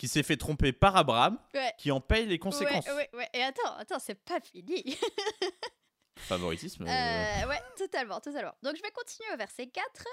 qui 0.03 0.09
s'est 0.09 0.25
fait 0.25 0.37
tromper 0.37 0.73
par 0.73 0.97
Abraham 0.97 1.39
Ouais. 1.55 1.73
qui 1.79 1.93
en 1.93 2.01
paye 2.01 2.27
les 2.27 2.41
conséquences. 2.41 2.85
Ouais, 2.87 2.93
ouais, 2.93 3.11
ouais. 3.13 3.29
Et 3.35 3.41
attends, 3.45 3.77
attends, 3.77 4.01
c'est 4.01 4.17
pas 4.17 4.41
fini. 4.41 4.99
Favoritisme. 6.19 6.83
euh, 6.89 6.91
Euh, 6.91 7.47
ouais, 7.49 7.61
totalement, 7.79 8.19
totalement. 8.19 8.53
Donc 8.65 8.75
je 8.77 8.83
vais 8.83 8.91
continuer 8.91 9.33
au 9.33 9.37
verset 9.37 9.69
4. 9.69 10.05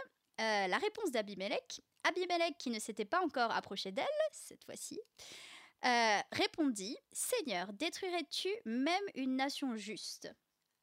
Euh, 0.42 0.68
la 0.68 0.78
réponse 0.78 1.10
d'Abimelech. 1.10 1.82
Abimelech, 2.04 2.56
qui 2.60 2.70
ne 2.70 2.78
s'était 2.78 3.04
pas 3.06 3.20
encore 3.22 3.50
approché 3.52 3.92
d'elle, 3.92 4.06
cette 4.32 4.64
fois-ci, 4.64 5.00
répondit 6.34 6.96
Seigneur, 7.12 7.74
détruirais-tu 7.74 8.50
même 8.66 9.02
une 9.16 9.38
nation 9.38 9.76
juste? 9.76 10.32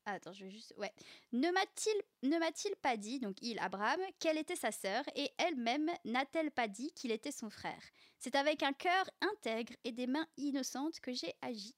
Ah, 0.09 0.13
Attends, 0.13 0.33
je 0.33 0.45
vais 0.45 0.51
juste. 0.51 0.73
Ouais. 0.79 0.93
Ne 1.33 1.51
m'a-t-il 1.51 2.77
pas 2.77 2.97
dit, 2.97 3.19
donc 3.19 3.37
il, 3.43 3.59
Abraham, 3.59 4.01
qu'elle 4.21 4.39
était 4.39 4.55
sa 4.57 4.71
sœur, 4.71 5.03
et 5.17 5.33
elle-même 5.37 5.91
n'a-t-elle 6.05 6.53
pas 6.53 6.69
dit 6.69 6.93
qu'il 6.93 7.11
était 7.11 7.33
son 7.33 7.51
frère? 7.51 7.83
C'est 8.19 8.37
avec 8.37 8.63
un 8.63 8.73
cœur 8.73 9.05
intègre 9.21 9.73
et 9.85 9.91
des 9.93 10.07
mains 10.07 10.27
innocentes 10.37 11.01
que 11.01 11.13
j'ai 11.13 11.35
agi. 11.43 11.75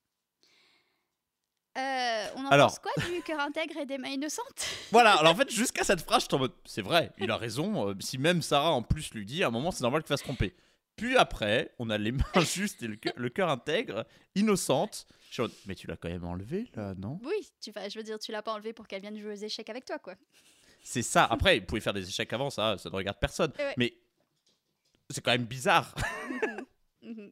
Euh, 1.77 2.27
on 2.37 2.45
en 2.45 2.49
Alors- 2.49 2.69
pense 2.69 2.79
quoi 2.81 2.93
du 3.09 3.23
cœur 3.23 3.41
intègre 3.41 3.77
et 3.79 3.87
des 3.87 3.99
mains 3.99 4.09
innocentes? 4.11 4.67
Voilà, 4.93 5.15
alors 5.19 5.33
en 5.33 5.37
fait, 5.37 5.51
jusqu'à 5.51 5.85
cette 5.85 6.01
phrase, 6.03 6.23
je 6.23 6.27
suis 6.27 6.35
en 6.35 6.39
mode, 6.41 6.55
c'est 6.65 6.83
vrai, 6.83 7.13
il 7.19 7.31
a 7.31 7.37
raison. 7.37 7.89
euh, 7.91 7.95
si 8.01 8.19
même 8.19 8.43
Sarah 8.43 8.73
en 8.73 8.83
plus 8.83 9.11
lui 9.15 9.25
dit, 9.25 9.43
à 9.45 9.49
un 9.49 9.51
moment, 9.51 9.71
c'est 9.71 9.83
normal 9.83 10.03
qu'il 10.03 10.09
va 10.11 10.17
se 10.17 10.25
tromper. 10.25 10.55
Puis 10.99 11.17
après, 11.17 11.75
on 11.79 11.89
a 11.89 11.97
les 11.97 12.13
mains 12.13 12.25
justes 12.45 12.83
et 12.83 12.87
le 12.89 12.97
cœur- 12.97 13.15
le 13.17 13.31
cœur 13.31 13.49
intègre, 13.49 14.05
innocente. 14.35 15.07
Mais 15.67 15.75
tu 15.75 15.87
l'as 15.87 15.97
quand 15.97 16.09
même 16.09 16.25
enlevé 16.25 16.69
là, 16.75 16.95
non? 16.97 17.21
Oui, 17.25 17.51
tu 17.61 17.71
vas, 17.71 17.89
je 17.89 17.99
veux 17.99 18.03
dire, 18.05 18.19
tu 18.19 18.33
l'as 18.33 18.43
pas 18.43 18.53
enlevé 18.53 18.73
pour 18.73 18.87
qu'elle 18.87 19.01
vienne 19.03 19.17
jouer 19.19 19.33
aux 19.33 19.37
échecs 19.37 19.69
avec 19.71 19.85
toi, 19.85 19.99
quoi. 19.99 20.15
C'est 20.83 21.03
ça. 21.03 21.25
Après, 21.25 21.57
il 21.59 21.65
pouvait 21.67 21.81
faire 21.81 21.93
des 21.93 22.07
échecs 22.09 22.33
avant, 22.33 22.51
ça, 22.51 22.77
ça 22.79 22.89
ne 22.91 22.95
regarde 22.95 23.19
personne. 23.19 23.53
Ouais. 23.59 23.75
Mais 23.77 23.95
c'est 25.11 25.21
quand 25.23 25.33
même 25.33 25.47
bizarre. 25.47 25.95
Mhm. 27.03 27.31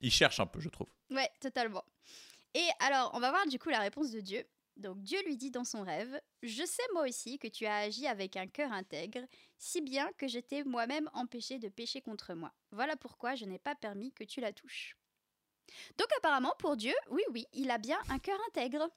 Il 0.00 0.12
cherche 0.12 0.38
un 0.38 0.46
peu, 0.46 0.60
je 0.60 0.68
trouve. 0.68 0.86
Ouais, 1.10 1.28
totalement. 1.40 1.82
Et 2.54 2.66
alors, 2.78 3.10
on 3.14 3.20
va 3.20 3.30
voir 3.30 3.46
du 3.48 3.58
coup 3.58 3.68
la 3.70 3.80
réponse 3.80 4.10
de 4.12 4.20
Dieu. 4.20 4.44
Donc 4.78 5.02
Dieu 5.02 5.18
lui 5.26 5.36
dit 5.36 5.50
dans 5.50 5.64
son 5.64 5.82
rêve, 5.82 6.20
Je 6.42 6.64
sais 6.64 6.82
moi 6.94 7.02
aussi 7.08 7.38
que 7.38 7.48
tu 7.48 7.66
as 7.66 7.76
agi 7.78 8.06
avec 8.06 8.36
un 8.36 8.46
cœur 8.46 8.72
intègre, 8.72 9.20
si 9.58 9.80
bien 9.80 10.10
que 10.16 10.28
je 10.28 10.38
t'ai 10.38 10.62
moi-même 10.64 11.10
empêché 11.14 11.58
de 11.58 11.68
pécher 11.68 12.00
contre 12.00 12.34
moi. 12.34 12.52
Voilà 12.70 12.96
pourquoi 12.96 13.34
je 13.34 13.44
n'ai 13.44 13.58
pas 13.58 13.74
permis 13.74 14.12
que 14.12 14.22
tu 14.24 14.40
la 14.40 14.52
touches. 14.52 14.96
Donc 15.98 16.06
apparemment 16.16 16.54
pour 16.58 16.76
Dieu, 16.76 16.94
oui, 17.10 17.22
oui, 17.30 17.44
il 17.52 17.70
a 17.70 17.78
bien 17.78 17.98
un 18.08 18.18
cœur 18.20 18.38
intègre. 18.48 18.88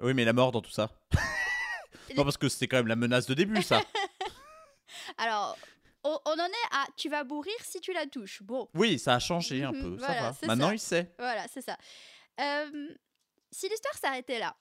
Oui, 0.00 0.14
mais 0.14 0.24
la 0.24 0.32
mort 0.32 0.52
dans 0.52 0.60
tout 0.62 0.70
ça. 0.70 0.90
non, 2.16 2.22
parce 2.24 2.36
que 2.36 2.48
c'était 2.48 2.68
quand 2.68 2.76
même 2.76 2.86
la 2.86 2.96
menace 2.96 3.26
de 3.26 3.34
début, 3.34 3.62
ça. 3.62 3.82
Alors, 5.18 5.58
on, 6.04 6.18
on 6.26 6.32
en 6.32 6.46
est 6.46 6.68
à 6.72 6.86
tu 6.96 7.08
vas 7.08 7.24
mourir 7.24 7.54
si 7.62 7.80
tu 7.80 7.92
la 7.92 8.06
touches. 8.06 8.42
Bon, 8.42 8.68
Oui, 8.74 8.98
ça 8.98 9.14
a 9.14 9.18
changé 9.18 9.62
un 9.64 9.72
Mhm, 9.72 9.82
peu, 9.82 9.98
ça 9.98 10.06
voilà, 10.06 10.22
va. 10.22 10.32
c'est 10.34 10.46
Maintenant, 10.46 10.68
ça. 10.68 10.74
il 10.74 10.78
sait. 10.78 11.14
voilà, 11.18 11.46
c'est 11.48 11.62
ça. 11.62 11.76
Euh, 12.40 12.94
si 13.50 13.68
l'histoire 13.68 13.94
s'arrêtait 13.96 14.38
là, 14.38 14.56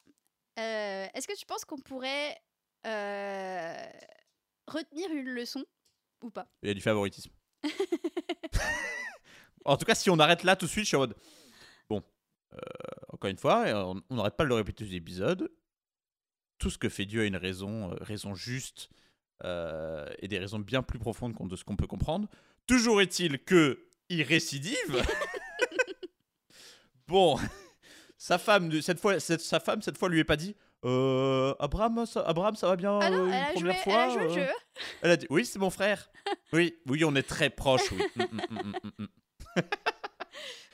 euh, 0.59 1.07
est-ce 1.13 1.27
que 1.27 1.37
tu 1.37 1.45
penses 1.45 1.65
qu'on 1.65 1.77
pourrait 1.77 2.35
euh, 2.85 3.85
retenir 4.67 5.09
une 5.11 5.29
leçon 5.29 5.63
ou 6.23 6.29
pas? 6.29 6.47
Il 6.63 6.67
y 6.67 6.71
a 6.71 6.73
du 6.73 6.81
favoritisme. 6.81 7.31
en 9.65 9.77
tout 9.77 9.85
cas, 9.85 9.95
si 9.95 10.09
on 10.09 10.19
arrête 10.19 10.43
là 10.43 10.55
tout 10.55 10.65
de 10.65 10.71
suite, 10.71 10.83
je 10.85 10.89
suis 10.89 10.97
en 10.97 11.01
mode. 11.01 11.15
Bon, 11.89 12.03
euh, 12.53 12.57
encore 13.09 13.29
une 13.29 13.37
fois, 13.37 13.65
on 14.09 14.15
n'arrête 14.15 14.35
pas 14.35 14.43
de 14.43 14.49
le 14.49 14.55
répéter 14.55 14.83
aux 14.83 14.87
épisodes. 14.87 15.49
Tout 16.57 16.69
ce 16.69 16.77
que 16.77 16.89
fait 16.89 17.05
Dieu 17.05 17.21
a 17.21 17.25
une 17.25 17.35
raison, 17.35 17.89
raison 18.01 18.33
juste, 18.33 18.89
et 19.43 20.27
des 20.27 20.39
raisons 20.39 20.59
bien 20.59 20.81
plus 20.81 20.99
profondes 20.99 21.33
qu'on- 21.35 21.47
de 21.47 21.55
ce 21.55 21.63
qu'on 21.63 21.75
peut 21.75 21.87
comprendre. 21.87 22.27
Toujours 22.67 23.01
est-il 23.01 23.43
que 23.43 23.87
il 24.09 24.21
récidive. 24.23 24.75
bon, 27.07 27.37
sa 28.25 28.37
femme, 28.39 28.81
cette 28.81 28.99
fois, 28.99 29.19
cette- 29.19 29.41
sa 29.41 29.59
femme, 29.59 29.81
cette 29.83 29.97
fois, 29.99 30.09
lui 30.09 30.19
est 30.19 30.23
pas 30.23 30.35
dit. 30.35 30.55
Euh, 30.83 31.53
Abraham, 31.59 32.05
ça, 32.07 32.21
Abraham, 32.21 32.55
ça 32.55 32.67
va 32.67 32.75
bien 32.75 32.97
Ah 32.99 33.09
non, 33.11 33.25
euh, 33.25 33.27
une 33.27 33.33
elle 33.33 33.43
a, 33.43 33.53
joué, 33.53 33.53
première 33.53 33.75
elle 33.75 33.83
fois. 33.83 34.03
a 34.03 34.09
joué 34.09 34.23
le 34.23 34.29
euh 34.29 34.33
jeu. 34.33 34.47
elle 35.03 35.11
a 35.11 35.17
dit 35.17 35.27
oui, 35.29 35.45
c'est 35.45 35.59
mon 35.59 35.69
frère. 35.69 36.09
Oui, 36.53 36.75
oui, 36.87 37.03
on 37.05 37.15
est 37.15 37.27
très 37.27 37.49
proches. 37.51 37.91
Oui, 37.91 38.01
Mm, 38.15 38.23
mm, 38.23 38.41
mm, 38.49 38.73
mm, 38.83 38.91
mm. 39.03 39.07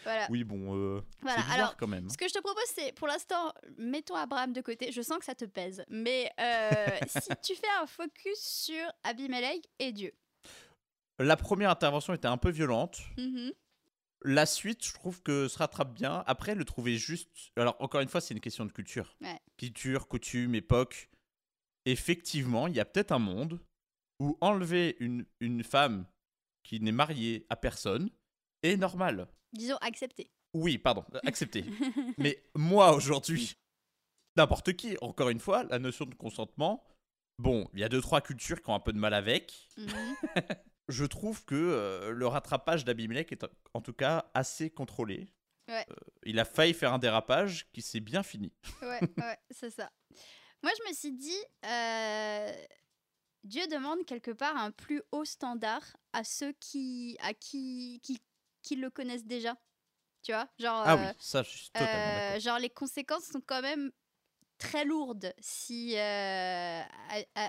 Voilà. 0.03 0.27
oui 0.31 0.43
bon, 0.43 0.75
euh, 0.75 1.01
Voilà, 1.21 1.37
c'est 1.37 1.43
bizarre 1.43 1.59
alors, 1.59 1.77
quand 1.77 1.87
même. 1.87 2.09
Ce 2.09 2.17
que 2.17 2.27
je 2.27 2.33
te 2.33 2.39
propose, 2.39 2.63
c'est 2.73 2.91
pour 2.93 3.07
l'instant, 3.07 3.53
mettons 3.77 4.15
Abraham 4.15 4.51
de 4.53 4.61
côté. 4.61 4.91
Je 4.91 5.01
sens 5.01 5.19
que 5.19 5.25
ça 5.25 5.35
te 5.35 5.45
pèse. 5.45 5.83
Mais 5.89 6.31
euh, 6.39 6.71
si 7.07 7.29
tu 7.43 7.55
fais 7.55 7.67
un 7.81 7.85
focus 7.85 8.39
sur 8.39 8.83
Abimelech 9.03 9.63
et 9.79 9.91
Dieu. 9.91 10.11
La 11.19 11.37
première 11.37 11.69
intervention 11.69 12.13
était 12.13 12.27
un 12.27 12.37
peu 12.37 12.49
violente. 12.49 12.99
Mhm. 13.17 13.51
La 14.23 14.45
suite, 14.45 14.85
je 14.85 14.93
trouve 14.93 15.21
que 15.23 15.47
se 15.47 15.57
rattrape 15.57 15.93
bien. 15.93 16.23
Après, 16.27 16.53
le 16.55 16.65
trouver 16.65 16.97
juste. 16.97 17.51
Alors, 17.55 17.75
encore 17.79 18.01
une 18.01 18.09
fois, 18.09 18.21
c'est 18.21 18.33
une 18.33 18.39
question 18.39 18.65
de 18.65 18.71
culture. 18.71 19.15
Ouais. 19.21 19.39
Culture, 19.57 20.07
coutume, 20.07 20.55
époque. 20.55 21.09
Effectivement, 21.85 22.67
il 22.67 22.75
y 22.75 22.79
a 22.79 22.85
peut-être 22.85 23.11
un 23.11 23.19
monde 23.19 23.59
où 24.19 24.37
enlever 24.39 24.95
une, 24.99 25.25
une 25.39 25.63
femme 25.63 26.05
qui 26.63 26.79
n'est 26.79 26.91
mariée 26.91 27.47
à 27.49 27.55
personne 27.55 28.11
est 28.61 28.77
normal. 28.77 29.27
Disons 29.53 29.77
accepté. 29.77 30.29
Oui, 30.53 30.77
pardon, 30.77 31.03
accepté. 31.25 31.65
Mais 32.17 32.43
moi, 32.55 32.93
aujourd'hui, 32.93 33.55
n'importe 34.35 34.73
qui, 34.73 34.97
encore 35.01 35.29
une 35.29 35.39
fois, 35.39 35.63
la 35.63 35.79
notion 35.79 36.05
de 36.05 36.13
consentement, 36.13 36.83
bon, 37.39 37.67
il 37.73 37.79
y 37.79 37.83
a 37.83 37.89
deux, 37.89 38.01
trois 38.01 38.21
cultures 38.21 38.61
qui 38.61 38.69
ont 38.69 38.75
un 38.75 38.79
peu 38.79 38.93
de 38.93 38.99
mal 38.99 39.13
avec. 39.13 39.67
Mhm. 39.77 40.15
Je 40.91 41.05
trouve 41.05 41.45
que 41.45 41.55
euh, 41.55 42.11
le 42.11 42.27
rattrapage 42.27 42.83
d'Abimelech 42.83 43.31
est 43.31 43.45
en 43.73 43.81
tout 43.81 43.93
cas 43.93 44.29
assez 44.33 44.69
contrôlé. 44.69 45.33
Ouais. 45.67 45.85
Euh, 45.89 45.95
il 46.23 46.37
a 46.37 46.45
failli 46.45 46.73
faire 46.73 46.93
un 46.93 46.99
dérapage 46.99 47.71
qui 47.71 47.81
s'est 47.81 48.01
bien 48.01 48.23
fini. 48.23 48.51
Ouais, 48.81 48.99
ouais, 49.17 49.37
c'est 49.49 49.69
ça. 49.69 49.89
Moi, 50.61 50.71
je 50.77 50.89
me 50.89 50.93
suis 50.93 51.13
dit, 51.13 51.43
euh, 51.65 52.51
Dieu 53.43 53.65
demande 53.67 54.05
quelque 54.05 54.31
part 54.31 54.57
un 54.57 54.71
plus 54.71 55.01
haut 55.11 55.23
standard 55.23 55.95
à 56.11 56.25
ceux 56.25 56.51
qui, 56.59 57.17
à 57.21 57.33
qui, 57.33 58.01
qui, 58.03 58.21
qui 58.61 58.75
le 58.75 58.89
connaissent 58.89 59.25
déjà. 59.25 59.55
Tu 60.23 60.33
vois, 60.33 60.47
genre, 60.59 60.83
Ah 60.85 60.97
oui, 60.97 61.05
ça, 61.19 61.41
je 61.41 61.49
suis 61.49 61.69
totalement 61.71 62.39
genre 62.39 62.59
les 62.59 62.69
conséquences 62.69 63.23
sont 63.25 63.41
quand 63.41 63.63
même 63.63 63.91
très 64.59 64.85
lourdes 64.85 65.33
si 65.39 65.95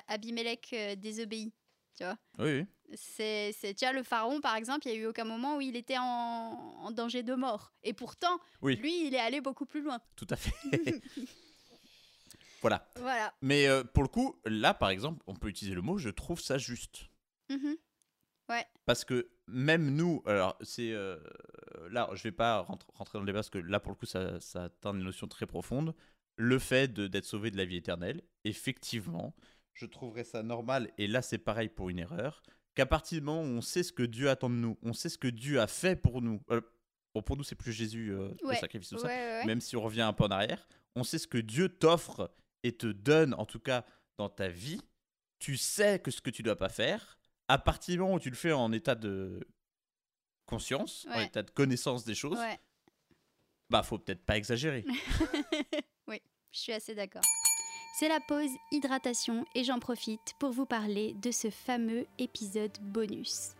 Abimelech 0.08 0.74
désobéit. 0.98 1.52
Tu 1.96 2.04
vois, 2.04 2.16
Oui, 2.38 2.64
c'est, 2.94 3.52
c'est, 3.52 3.74
le 3.92 4.02
pharaon 4.02 4.40
par 4.40 4.56
exemple, 4.56 4.86
il 4.86 4.94
y 4.94 4.96
a 4.96 4.98
eu 4.98 5.06
aucun 5.06 5.24
moment 5.24 5.56
où 5.56 5.60
il 5.60 5.76
était 5.76 5.98
en, 5.98 6.04
en 6.04 6.90
danger 6.90 7.22
de 7.22 7.34
mort. 7.34 7.72
Et 7.82 7.92
pourtant, 7.92 8.38
Oui. 8.62 8.76
lui, 8.76 9.06
il 9.06 9.14
est 9.14 9.20
allé 9.20 9.40
beaucoup 9.40 9.66
plus 9.66 9.82
loin. 9.82 10.00
tout 10.16 10.26
à 10.30 10.36
fait. 10.36 10.52
voilà. 12.60 12.86
Voilà. 12.96 13.34
Mais 13.42 13.66
euh, 13.66 13.84
pour 13.84 14.02
le 14.02 14.08
coup, 14.08 14.36
là, 14.44 14.74
par 14.74 14.90
exemple, 14.90 15.22
on 15.26 15.34
peut 15.34 15.48
utiliser 15.48 15.74
le 15.74 15.82
mot 15.82 15.98
je 15.98 16.08
trouve 16.10 16.40
ça 16.40 16.58
juste. 16.58 17.06
Mhm. 17.50 17.76
Parce 18.84 19.04
que 19.06 19.30
même 19.46 19.94
nous, 19.94 20.22
alors 20.26 20.58
c'est 20.60 20.92
euh, 20.92 21.16
là, 21.90 22.10
je 22.12 22.22
vais 22.22 22.32
pas 22.32 22.60
rentrer, 22.60 23.14
dans 23.14 23.20
le 23.20 23.26
débat 23.26 23.38
parce 23.38 23.48
que 23.48 23.56
là, 23.58 23.80
pour 23.80 23.92
le 23.92 23.96
coup, 23.96 24.04
ça, 24.04 24.38
ça 24.40 24.64
atteint 24.64 24.92
une 24.92 25.04
notion 25.04 25.26
très 25.26 25.46
profonde. 25.46 25.94
Le 26.36 26.58
fait 26.58 26.92
de- 26.92 27.06
d'être 27.06 27.24
sauvé 27.24 27.50
de 27.50 27.56
la 27.56 27.64
vie 27.64 27.76
éternelle, 27.76 28.20
effectivement, 28.44 29.34
je 29.74 29.86
trouverais 29.86 30.24
ça 30.24 30.42
normal. 30.42 30.90
Et 30.98 31.06
là, 31.06 31.22
c'est 31.22 31.38
pareil 31.38 31.68
pour 31.68 31.88
une 31.90 31.98
erreur. 31.98 32.42
Qu'à 32.74 32.86
partir 32.86 33.18
du 33.20 33.24
moment 33.26 33.42
où 33.42 33.44
on 33.44 33.60
sait 33.60 33.82
ce 33.82 33.92
que 33.92 34.02
Dieu 34.02 34.30
attend 34.30 34.48
de 34.50 34.54
nous, 34.54 34.78
on 34.82 34.92
sait 34.92 35.08
ce 35.08 35.18
que 35.18 35.28
Dieu 35.28 35.60
a 35.60 35.66
fait 35.66 35.94
pour 35.96 36.22
nous. 36.22 36.42
euh, 36.50 36.60
bon, 37.14 37.22
pour 37.22 37.36
nous, 37.36 37.44
c'est 37.44 37.54
plus 37.54 37.72
Jésus, 37.72 38.10
euh, 38.12 38.28
Ouais. 38.44 38.54
le 38.54 38.56
sacrifice, 38.56 38.88
tout 38.88 38.94
Ouais, 38.96 39.00
ça. 39.02 39.06
ouais. 39.08 39.44
Même 39.46 39.60
si 39.60 39.76
on 39.76 39.82
revient 39.82 40.00
un 40.02 40.12
peu 40.12 40.24
en 40.24 40.30
arrière, 40.30 40.66
on 40.96 41.04
sait 41.04 41.18
ce 41.18 41.26
que 41.26 41.38
Dieu 41.38 41.68
t'offre 41.68 42.30
et 42.62 42.72
te 42.72 42.86
donne, 42.86 43.34
en 43.34 43.44
tout 43.46 43.60
cas 43.60 43.84
dans 44.18 44.28
ta 44.30 44.48
vie. 44.48 44.80
Tu 45.38 45.56
sais 45.56 45.98
que 45.98 46.10
ce 46.10 46.20
que 46.20 46.30
tu 46.30 46.42
dois 46.42 46.56
pas 46.56 46.68
faire, 46.68 47.18
à 47.48 47.58
partir 47.58 47.94
du 47.94 47.98
moment 48.00 48.14
où 48.14 48.20
tu 48.20 48.30
le 48.30 48.36
fais 48.36 48.52
en 48.52 48.72
état 48.72 48.94
de 48.94 49.40
conscience, 50.46 51.06
en 51.10 51.20
état 51.20 51.42
de 51.42 51.50
connaissance 51.50 52.04
des 52.04 52.14
choses, 52.14 52.38
bah 53.70 53.82
faut 53.82 53.98
peut-être 53.98 54.24
pas 54.24 54.36
exagérer. 54.36 54.84
oui, 56.06 56.20
je 56.52 56.58
suis 56.58 56.72
assez 56.72 56.94
d'accord. 56.94 57.22
C'est 57.94 58.08
la 58.08 58.20
pause 58.20 58.50
hydratation 58.70 59.44
et 59.54 59.64
j'en 59.64 59.78
profite 59.78 60.34
pour 60.38 60.50
vous 60.50 60.64
parler 60.64 61.14
de 61.20 61.30
ce 61.30 61.50
fameux 61.50 62.06
épisode 62.18 62.72
bonus. 62.80 63.50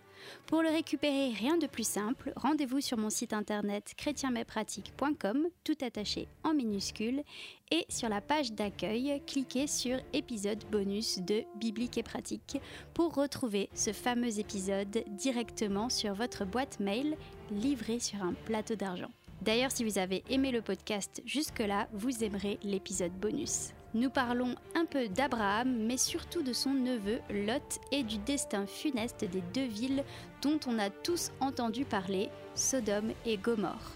Pour 0.46 0.62
le 0.62 0.70
récupérer, 0.70 1.32
rien 1.32 1.58
de 1.58 1.66
plus 1.66 1.86
simple, 1.86 2.32
rendez-vous 2.36 2.80
sur 2.80 2.96
mon 2.96 3.10
site 3.10 3.34
internet 3.34 3.92
chrétienmaipratique.com, 3.94 5.48
tout 5.64 5.76
attaché 5.82 6.28
en 6.44 6.54
minuscules, 6.54 7.22
et 7.70 7.84
sur 7.90 8.08
la 8.08 8.22
page 8.22 8.52
d'accueil, 8.52 9.20
cliquez 9.26 9.66
sur 9.66 9.98
épisode 10.14 10.64
bonus 10.70 11.18
de 11.18 11.44
Biblique 11.56 11.98
et 11.98 12.02
pratique 12.02 12.56
pour 12.94 13.14
retrouver 13.14 13.68
ce 13.74 13.92
fameux 13.92 14.38
épisode 14.38 15.04
directement 15.08 15.90
sur 15.90 16.14
votre 16.14 16.46
boîte 16.46 16.80
mail 16.80 17.18
livré 17.50 18.00
sur 18.00 18.22
un 18.22 18.32
plateau 18.46 18.76
d'argent. 18.76 19.10
D'ailleurs, 19.42 19.72
si 19.72 19.84
vous 19.84 19.98
avez 19.98 20.24
aimé 20.30 20.52
le 20.52 20.62
podcast 20.62 21.20
jusque-là, 21.26 21.88
vous 21.92 22.24
aimerez 22.24 22.58
l'épisode 22.62 23.12
bonus. 23.12 23.72
Nous 23.94 24.08
parlons 24.08 24.54
un 24.74 24.86
peu 24.86 25.08
d'Abraham, 25.08 25.70
mais 25.84 25.98
surtout 25.98 26.42
de 26.42 26.54
son 26.54 26.72
neveu 26.72 27.20
Lot 27.28 27.78
et 27.90 28.02
du 28.02 28.16
destin 28.16 28.66
funeste 28.66 29.24
des 29.24 29.42
deux 29.52 29.66
villes 29.66 30.02
dont 30.40 30.58
on 30.66 30.78
a 30.78 30.88
tous 30.88 31.30
entendu 31.40 31.84
parler, 31.84 32.30
Sodome 32.54 33.12
et 33.26 33.36
Gomorre. 33.36 33.92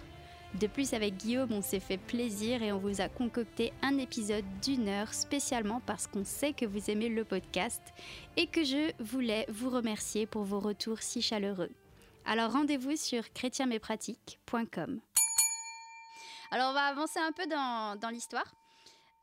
De 0.55 0.67
plus, 0.67 0.93
avec 0.93 1.17
Guillaume, 1.17 1.53
on 1.53 1.63
s'est 1.63 1.81
fait 1.81 1.97
plaisir 1.97 2.63
et 2.63 2.73
on 2.73 2.79
vous 2.79 3.01
a 3.01 3.09
concocté 3.09 3.73
un 3.83 3.97
épisode 3.97 4.45
d'une 4.63 4.89
heure 4.89 5.13
spécialement 5.13 5.81
parce 5.85 6.07
qu'on 6.07 6.25
sait 6.25 6.53
que 6.53 6.67
vous 6.67 6.91
aimez 6.91 7.09
le 7.09 7.25
podcast 7.25 7.83
et 8.37 8.47
que 8.47 8.65
je 8.65 8.93
voulais 9.03 9.47
vous 9.49 9.71
remercier 9.71 10.27
pour 10.27 10.45
vos 10.45 10.61
retours 10.61 11.01
si 11.01 11.23
chaleureux. 11.23 11.71
Alors 12.27 12.53
rendez-vous 12.53 12.97
sur 12.97 13.33
chrétienmaipratique.com. 13.33 15.01
Alors 16.51 16.71
on 16.71 16.75
va 16.75 16.85
avancer 16.85 17.19
un 17.19 17.33
peu 17.33 17.47
dans, 17.47 17.99
dans 17.99 18.11
l'histoire. 18.11 18.47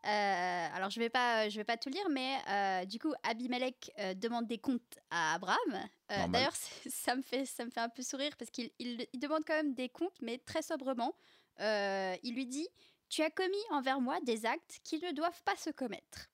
Euh, 0.05 0.67
alors 0.73 0.89
je 0.89 0.99
vais 0.99 1.09
pas, 1.09 1.47
je 1.49 1.55
vais 1.57 1.63
pas 1.63 1.77
tout 1.77 1.89
lire, 1.89 2.07
mais 2.09 2.37
euh, 2.49 2.85
du 2.85 2.99
coup 2.99 3.13
Abimelech 3.23 3.91
euh, 3.99 4.13
demande 4.13 4.47
des 4.47 4.57
comptes 4.57 4.99
à 5.09 5.35
Abraham. 5.35 5.87
D'ailleurs 6.29 6.55
ça 6.87 7.15
me 7.15 7.21
fait, 7.21 7.45
ça 7.45 7.65
me 7.65 7.69
fait 7.69 7.79
un 7.79 7.89
peu 7.89 8.03
sourire 8.03 8.35
parce 8.37 8.51
qu'il 8.51 8.69
il, 8.79 9.07
il 9.13 9.19
demande 9.19 9.43
quand 9.45 9.55
même 9.55 9.73
des 9.73 9.89
comptes, 9.89 10.21
mais 10.21 10.37
très 10.39 10.61
sobrement. 10.61 11.15
Il 11.59 12.33
lui 12.33 12.45
dit 12.45 12.67
tu 13.09 13.21
as 13.21 13.29
commis 13.29 13.63
envers 13.69 14.01
moi 14.01 14.19
des 14.21 14.45
actes 14.45 14.79
qui 14.83 14.99
ne 14.99 15.11
doivent 15.11 15.43
pas 15.43 15.55
se 15.55 15.69
commettre. 15.69 16.29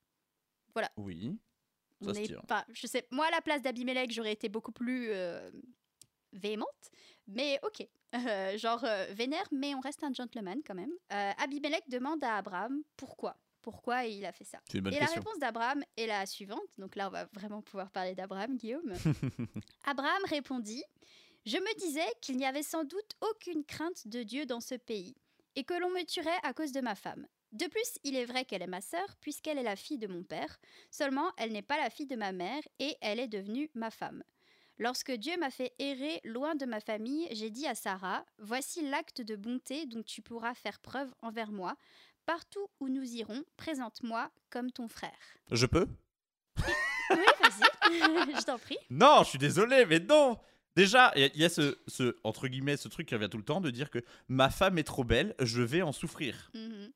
Oui. 0.97 1.37
Ça 2.01 2.11
On 2.11 2.13
se 2.13 2.19
est 2.19 2.27
tient. 2.27 2.41
pas, 2.47 2.65
je 2.71 2.87
sais, 2.87 3.05
moi 3.11 3.25
à 3.27 3.31
la 3.31 3.41
place 3.41 3.61
d'Abimelech, 3.61 4.11
j'aurais 4.11 4.31
été 4.31 4.47
beaucoup 4.47 4.71
plus 4.71 5.09
euh, 5.11 5.51
véhémente, 6.31 6.91
mais 7.27 7.59
ok. 7.63 7.85
Euh, 8.15 8.57
genre 8.57 8.83
euh, 8.85 9.05
vénère, 9.11 9.47
mais 9.51 9.75
on 9.75 9.81
reste 9.81 10.03
un 10.03 10.13
gentleman 10.13 10.61
quand 10.65 10.75
même. 10.75 10.91
Abimelech 11.09 11.87
demande 11.89 12.23
à 12.23 12.37
Abraham 12.37 12.81
pourquoi. 12.95 13.35
Pourquoi 13.61 14.05
il 14.05 14.25
a 14.25 14.31
fait 14.31 14.45
ça. 14.45 14.59
Et 14.73 14.79
la 14.81 15.05
réponse 15.05 15.37
d'Abraham 15.39 15.83
est 15.97 16.07
la 16.07 16.25
suivante. 16.25 16.69
Donc 16.77 16.95
là, 16.95 17.07
on 17.07 17.11
va 17.11 17.25
vraiment 17.33 17.61
pouvoir 17.61 17.91
parler 17.91 18.15
d'Abraham, 18.15 18.55
Guillaume. 18.55 18.93
Abraham 19.85 20.23
répondit 20.25 20.83
Je 21.45 21.57
me 21.57 21.79
disais 21.79 22.07
qu'il 22.21 22.37
n'y 22.37 22.45
avait 22.45 22.63
sans 22.63 22.83
doute 22.83 23.15
aucune 23.21 23.63
crainte 23.63 24.07
de 24.07 24.23
Dieu 24.23 24.45
dans 24.45 24.61
ce 24.61 24.75
pays, 24.75 25.15
et 25.55 25.63
que 25.63 25.73
l'on 25.73 25.89
me 25.89 26.05
tuerait 26.05 26.39
à 26.43 26.53
cause 26.53 26.71
de 26.71 26.81
ma 26.81 26.95
femme. 26.95 27.27
De 27.51 27.65
plus, 27.65 27.97
il 28.03 28.15
est 28.15 28.25
vrai 28.25 28.45
qu'elle 28.45 28.61
est 28.61 28.67
ma 28.67 28.81
sœur, 28.81 29.15
puisqu'elle 29.21 29.57
est 29.57 29.63
la 29.63 29.75
fille 29.75 29.97
de 29.97 30.07
mon 30.07 30.23
père, 30.23 30.59
seulement 30.91 31.31
elle 31.37 31.51
n'est 31.51 31.63
pas 31.63 31.77
la 31.77 31.89
fille 31.89 32.05
de 32.05 32.15
ma 32.15 32.31
mère, 32.31 32.61
et 32.77 32.95
elle 33.01 33.19
est 33.19 33.27
devenue 33.27 33.69
ma 33.73 33.89
femme. 33.89 34.23
Lorsque 34.81 35.11
Dieu 35.11 35.35
m'a 35.37 35.49
fait 35.49 35.73
errer 35.77 36.21
loin 36.23 36.55
de 36.55 36.65
ma 36.65 36.79
famille, 36.79 37.27
j'ai 37.31 37.49
dit 37.49 37.67
à 37.67 37.75
Sarah 37.75 38.25
Voici 38.37 38.87
l'acte 38.87 39.19
de 39.19 39.35
bonté 39.35 39.85
dont 39.85 40.03
tu 40.03 40.21
pourras 40.21 40.53
faire 40.53 40.79
preuve 40.79 41.13
envers 41.21 41.51
moi. 41.51 41.75
Partout 42.29 42.67
où 42.79 42.89
nous 42.89 43.15
irons, 43.15 43.43
présente-moi 43.57 44.29
comme 44.51 44.71
ton 44.71 44.87
frère. 44.87 45.17
Je 45.51 45.65
peux? 45.65 45.87
Oui, 46.59 46.63
vas-y, 47.41 47.59
je 48.39 48.45
t'en 48.45 48.59
prie. 48.59 48.77
Non, 48.91 49.23
je 49.23 49.29
suis 49.29 49.39
désolé, 49.39 49.83
mais 49.87 49.99
non 49.99 50.37
Déjà, 50.75 51.11
il 51.15 51.21
y 51.21 51.25
a- 51.25 51.31
il 51.33 51.41
y, 51.41 51.43
a 51.45 51.49
ce, 51.49 51.75
ce, 51.87 52.15
entre 52.23 52.47
guillemets, 52.47 52.77
ce 52.77 52.87
truc 52.87 53.07
qui 53.07 53.15
revient 53.15 53.29
tout 53.31 53.39
le 53.39 53.43
temps 53.43 53.61
de 53.61 53.71
dire 53.71 53.89
que 53.89 53.97
ma 54.27 54.51
femme 54.51 54.77
est 54.77 54.83
trop 54.83 55.03
belle, 55.03 55.33
je 55.41 55.63
vais 55.63 55.81
en 55.81 55.91
souffrir. 55.91 56.51
Mhm. 56.53 56.91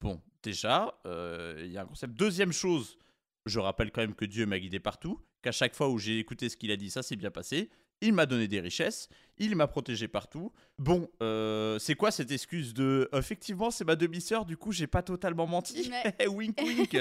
Bon, 0.00 0.20
déjà, 0.42 0.98
euh, 1.06 1.54
il 1.64 1.70
y 1.70 1.78
a 1.78 1.82
un 1.82 1.86
concept. 1.86 2.14
Deuxième 2.14 2.52
chose, 2.52 2.98
je 3.46 3.60
rappelle 3.60 3.92
quand 3.92 4.00
même 4.00 4.16
que 4.16 4.24
Dieu 4.24 4.44
m'a 4.44 4.58
guidé 4.58 4.80
partout, 4.80 5.20
qu'à 5.40 5.52
chaque 5.52 5.76
fois 5.76 5.88
où 5.88 5.98
j'ai 6.00 6.18
écouté 6.18 6.48
ce 6.48 6.56
qu'il 6.56 6.72
a 6.72 6.76
dit, 6.76 6.90
ça 6.90 7.04
s'est 7.04 7.14
bien 7.16 7.30
passé. 7.30 7.70
Il 8.00 8.12
m'a 8.12 8.26
donné 8.26 8.48
des 8.48 8.60
richesses, 8.60 9.08
il 9.38 9.56
m'a 9.56 9.66
protégé 9.66 10.08
partout. 10.08 10.52
Bon, 10.78 11.08
euh, 11.22 11.78
c'est 11.78 11.94
quoi 11.94 12.10
cette 12.10 12.30
excuse 12.30 12.74
de 12.74 13.08
effectivement 13.14 13.70
c'est 13.70 13.84
ma 13.84 13.96
demi-sœur, 13.96 14.44
du 14.44 14.56
coup 14.56 14.72
j'ai 14.72 14.86
pas 14.86 15.02
totalement 15.02 15.46
menti? 15.46 15.90
Ouais. 15.90 16.26
Wink 16.28 16.60
wink. 16.62 16.98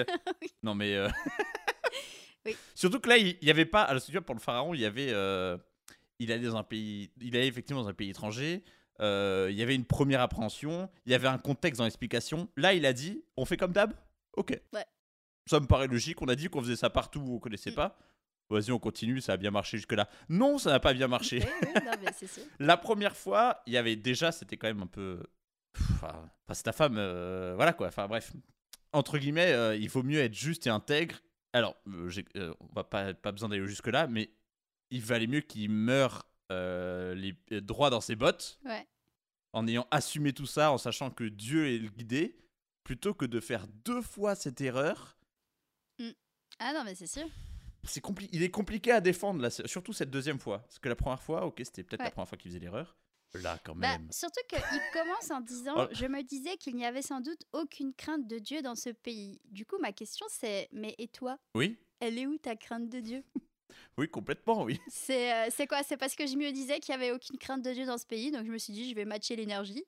Non 0.62 0.76
mais 0.76 0.96
euh, 0.96 1.10
Oui. 2.46 2.56
surtout 2.76 3.00
que 3.00 3.10
là 3.10 3.18
il 3.18 3.38
il 3.42 3.48
y 3.48 3.52
avait 3.52 3.66
pas. 3.66 3.82
Alors 3.84 4.02
tu 4.02 4.12
vois 4.12 4.22
pour 4.22 4.36
le 4.36 4.40
pharaon 4.42 4.74
il 4.74 4.80
y 4.82 4.86
avait, 4.86 5.10
euh, 5.12 5.58
il 6.20 6.32
allait 6.32 6.48
dans 6.48 6.56
un 6.58 6.64
pays, 6.64 7.12
il 7.22 7.36
allait 7.36 7.48
effectivement 7.48 7.82
dans 7.82 7.90
un 7.90 7.94
pays 7.94 8.10
étranger. 8.12 8.64
euh, 9.02 9.48
il 9.50 9.58
y 9.58 9.62
avait 9.64 9.76
une 9.76 9.86
première 9.86 10.22
appréhension, 10.22 10.90
il 11.06 11.12
y 11.12 11.16
avait 11.16 11.28
un 11.28 11.38
contexte 11.40 11.80
dans 11.80 11.86
l'explication. 11.86 12.48
Là, 12.56 12.74
il 12.74 12.86
a 12.86 12.94
dit 12.94 13.24
on 13.36 13.46
fait 13.46 13.58
comme 13.58 13.74
d'hab? 13.74 13.94
Ok. 14.38 14.52
Ouais. 14.74 14.86
Ça 15.48 15.60
me 15.60 15.66
paraît 15.68 15.88
logique. 15.88 16.22
On 16.22 16.28
a 16.30 16.36
dit 16.36 16.48
qu'on 16.48 16.62
faisait 16.62 16.78
ça 16.78 16.90
partout 16.90 17.20
où 17.20 17.36
on 17.36 17.40
connaissait 17.40 17.72
Mm. 17.72 17.76
pas. 17.76 17.98
Vas-y, 18.54 18.72
on 18.72 18.80
continue, 18.80 19.20
ça 19.22 19.34
a 19.34 19.38
bien 19.38 19.52
marché 19.52 19.78
jusque-là. 19.78 20.10
Non, 20.30 20.58
ça 20.58 20.70
n'a 20.72 20.80
pas 20.80 20.94
bien 20.94 21.08
marché. 21.08 21.40
Oui, 21.40 21.70
oui, 21.76 21.82
non, 21.86 21.92
mais 22.04 22.12
c'est 22.14 22.28
sûr. 22.28 22.44
La 22.60 22.78
première 22.78 23.16
fois, 23.18 23.62
il 23.66 23.74
y 23.74 23.78
avait 23.78 23.96
déjà, 23.96 24.32
c'était 24.32 24.58
quand 24.58 24.68
même 24.68 24.82
un 24.84 24.88
peu. 24.88 25.24
Enfin, 25.94 26.30
c'est 26.54 26.64
ta 26.64 26.72
femme, 26.72 26.98
euh, 26.98 27.54
voilà 27.56 27.74
quoi. 27.74 27.88
Enfin 27.88 28.08
bref, 28.08 28.32
entre 28.92 29.18
guillemets, 29.18 29.52
euh, 29.54 29.76
il 29.76 29.90
vaut 29.90 30.04
mieux 30.04 30.20
être 30.20 30.36
juste 30.36 30.68
et 30.68 30.70
intègre. 30.70 31.16
Alors, 31.52 31.76
euh, 31.88 32.10
j'ai- 32.10 32.26
on 32.36 32.68
va 32.76 32.84
pas, 32.84 33.14
pas 33.14 33.32
besoin 33.32 33.50
d'aller 33.50 33.66
jusque 33.68 33.88
là, 33.88 34.06
mais 34.08 34.30
il 34.92 35.02
valait 35.02 35.28
mieux 35.28 35.42
qu'il 35.42 35.70
meure 35.72 36.28
les 36.52 37.36
droits 37.62 37.90
dans 37.90 38.02
ses 38.02 38.16
bottes, 38.16 38.60
Ouais. 38.66 38.86
en 39.54 39.66
ayant 39.68 39.88
assumé 39.90 40.34
tout 40.34 40.46
ça, 40.46 40.72
en 40.72 40.78
sachant 40.78 41.10
que 41.10 41.24
Dieu 41.24 41.68
est 41.74 41.80
le 41.80 41.90
guidé, 41.90 42.38
plutôt 42.84 43.16
que 43.16 43.26
de 43.26 43.40
faire 43.40 43.66
deux 43.86 44.04
fois 44.04 44.36
cette 44.36 44.62
erreur. 44.62 45.18
Ah 46.60 46.72
non, 46.74 46.84
mais 46.84 46.94
c'est 46.94 47.08
sûr. 47.08 47.26
C'est 47.86 48.04
compli- 48.04 48.30
il 48.32 48.44
est 48.44 48.50
compliqué 48.52 48.92
à 48.92 49.02
défendre, 49.02 49.42
là, 49.42 49.50
surtout 49.50 49.94
cette 49.94 50.10
deuxième 50.10 50.40
fois. 50.40 50.60
Parce 50.60 50.80
que 50.80 50.90
la 50.90 50.96
première 50.96 51.22
fois, 51.22 51.46
ok, 51.46 51.62
c'était 51.66 51.84
peut-être 51.84 52.04
la 52.04 52.12
première 52.12 52.28
fois 52.30 52.38
qu'il 52.38 52.50
faisait 52.52 52.60
l'erreur. 52.60 52.98
Là, 53.42 53.58
quand 53.66 53.76
Bah, 53.76 53.98
même. 53.98 54.08
surtout 54.12 54.42
qu'il 54.48 54.60
commence 54.94 55.32
en 55.32 55.42
disant 55.42 55.74
Oh. 55.78 55.88
Je 55.92 56.06
me 56.06 56.22
disais 56.22 56.56
qu'il 56.58 56.76
n'y 56.76 56.86
avait 56.86 57.02
sans 57.02 57.20
doute 57.20 57.42
aucune 57.52 57.94
crainte 57.94 58.28
de 58.28 58.38
Dieu 58.38 58.62
dans 58.62 58.76
ce 58.76 58.90
pays. 58.90 59.42
Du 59.46 59.66
coup, 59.66 59.78
ma 59.80 59.92
question 59.92 60.26
c'est 60.30 60.70
Mais 60.72 60.94
et 61.00 61.08
toi? 61.08 61.40
Oui, 61.56 61.78
Elle 62.00 62.20
est 62.20 62.28
où 62.28 62.38
ta 62.38 62.56
crainte 62.56 62.90
de 62.90 63.00
Dieu? 63.00 63.24
Oui, 63.98 64.08
complètement, 64.08 64.64
oui. 64.64 64.80
C'est 64.88 65.34
euh, 65.34 65.66
quoi? 65.68 65.82
C'est 65.84 65.98
parce 65.98 66.14
que 66.16 66.28
je 66.28 66.36
me 66.36 66.52
disais 66.52 66.80
qu'il 66.80 66.96
n'y 66.96 67.04
avait 67.04 67.12
aucune 67.12 67.38
crainte 67.40 67.64
de 67.64 67.72
Dieu 67.74 67.86
dans 67.88 67.98
ce 67.98 68.06
pays, 68.06 68.30
donc 68.32 68.46
je 68.46 68.52
me 68.52 68.58
suis 68.60 68.72
dit 68.74 68.88
Je 68.90 68.94
vais 68.96 69.06
matcher 69.06 69.36
l'énergie. 69.36 69.84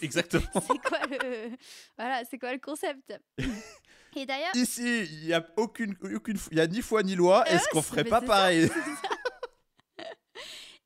Exactement. 0.00 0.44
c'est 0.54 0.78
quoi 0.78 1.06
le 1.10 1.50
voilà 1.98 2.24
C'est 2.24 2.38
quoi 2.38 2.52
le 2.52 2.58
concept? 2.60 3.12
Et 4.16 4.26
d'ailleurs, 4.26 4.54
Ici, 4.56 5.02
il 5.04 5.26
y 5.26 5.34
a 5.34 5.46
aucune, 5.56 5.94
aucune, 6.14 6.38
il 6.50 6.56
y 6.58 6.60
a 6.60 6.66
ni 6.66 6.80
foi 6.82 7.02
ni 7.02 7.14
loi. 7.14 7.46
Est-ce 7.48 7.64
Ouais, 7.64 7.68
qu'on 7.72 7.82
ferait 7.82 8.04
pas 8.04 8.20
ça, 8.20 8.26
pareil 8.26 8.68
ça. 8.68 8.74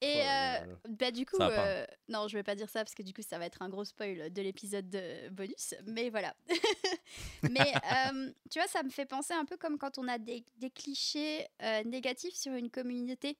Et 0.03 0.15
Oh 0.15 0.19
là 0.19 0.63
euh, 0.63 0.77
bah 0.89 1.11
du 1.11 1.27
coup, 1.27 1.37
euh, 1.41 1.85
non, 2.09 2.27
je 2.27 2.35
vais 2.37 2.43
pas 2.43 2.55
dire 2.55 2.71
ça 2.71 2.81
parce 2.81 2.95
que 2.95 3.03
du 3.03 3.13
coup, 3.13 3.21
ça 3.21 3.39
va 3.39 3.45
être 3.45 3.61
un 3.61 3.69
gros 3.69 3.85
spoil 3.85 4.33
de 4.33 4.43
l'épisode 4.43 4.89
de 4.89 5.29
bonus. 5.29 5.75
Mais 5.87 6.09
voilà. 6.09 6.35
mais 7.43 7.73
euh, 7.93 8.33
tu 8.51 8.59
vois, 8.59 8.67
ça 8.69 8.83
me 8.83 8.89
fait 8.89 9.05
penser 9.05 9.35
un 9.35 9.45
peu 9.45 9.59
comme 9.59 9.77
quand 9.77 9.99
on 9.99 10.09
a 10.09 10.17
des, 10.17 10.43
des 10.57 10.71
clichés 10.71 11.47
euh, 11.63 11.85
négatifs 11.85 12.35
sur 12.35 12.55
une 12.55 12.71
communauté. 12.71 13.37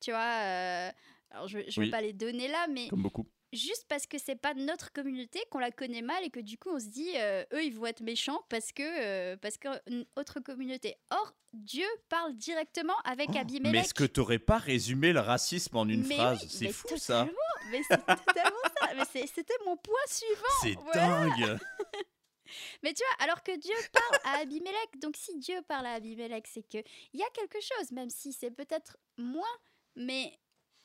Tu 0.00 0.10
vois, 0.10 0.20
euh, 0.20 0.90
alors 1.30 1.46
je, 1.46 1.58
je 1.68 1.80
vais 1.80 1.90
pas 1.90 2.00
les 2.00 2.14
donner 2.14 2.48
là, 2.48 2.66
mais 2.68 2.88
Comme 2.88 3.02
beaucoup. 3.02 3.26
Juste 3.52 3.86
parce 3.88 4.06
que 4.06 4.18
c'est 4.18 4.34
pas 4.36 4.54
notre 4.54 4.92
communauté 4.92 5.40
qu'on 5.50 5.58
la 5.58 5.70
connaît 5.70 6.02
mal 6.02 6.22
et 6.24 6.30
que 6.30 6.40
du 6.40 6.58
coup 6.58 6.70
on 6.70 6.78
se 6.80 6.86
dit 6.88 7.10
euh, 7.16 7.44
eux 7.54 7.64
ils 7.64 7.74
vont 7.74 7.86
être 7.86 8.00
méchants 8.02 8.42
parce 8.48 8.72
que 8.72 8.82
euh, 8.82 9.36
parce 9.36 9.56
que 9.58 9.68
une 9.90 10.04
autre 10.16 10.40
communauté. 10.40 10.96
Or 11.10 11.32
Dieu 11.54 11.86
parle 12.08 12.34
directement 12.34 12.96
avec 13.04 13.30
Oh, 13.32 13.38
Abimelech. 13.38 13.72
mais 13.72 13.78
est-ce 13.80 13.94
que 13.94 14.04
t'aurais 14.04 14.38
pas 14.38 14.58
résumé 14.58 15.12
le 15.12 15.20
racisme 15.20 15.76
en 15.76 15.88
une 15.88 16.06
Mais 16.06 16.16
phrase? 16.16 16.42
Oui, 16.42 16.48
C'est 16.50 16.72
fou 16.72 16.96
ça. 16.98 17.26
Mais 17.70 17.80
c'est 17.88 17.96
totalement 17.96 18.56
ça. 18.80 18.94
Mais 18.94 19.26
c'était 19.26 19.54
mon 19.64 19.76
point 19.76 19.94
suivant. 20.08 20.42
C'est 20.62 20.74
Voilà. 20.74 21.00
dingue. 21.24 21.58
Mais 22.82 22.94
tu 22.94 23.02
vois, 23.02 23.24
alors 23.26 23.42
que 23.42 23.54
Dieu 23.58 23.74
parle 23.92 24.20
à 24.24 24.40
Abimelech, 24.40 24.98
donc 25.02 25.16
si 25.16 25.36
Dieu 25.38 25.60
parle 25.68 25.84
à 25.86 25.92
Abimelech, 25.94 26.46
c'est 26.46 26.62
que 26.62 26.78
il 27.12 27.20
y 27.20 27.22
a 27.22 27.28
quelque 27.34 27.58
chose, 27.60 27.92
même 27.92 28.08
si 28.08 28.32
c'est 28.32 28.50
peut-être 28.50 28.96
moins, 29.18 29.44
mais 29.96 30.38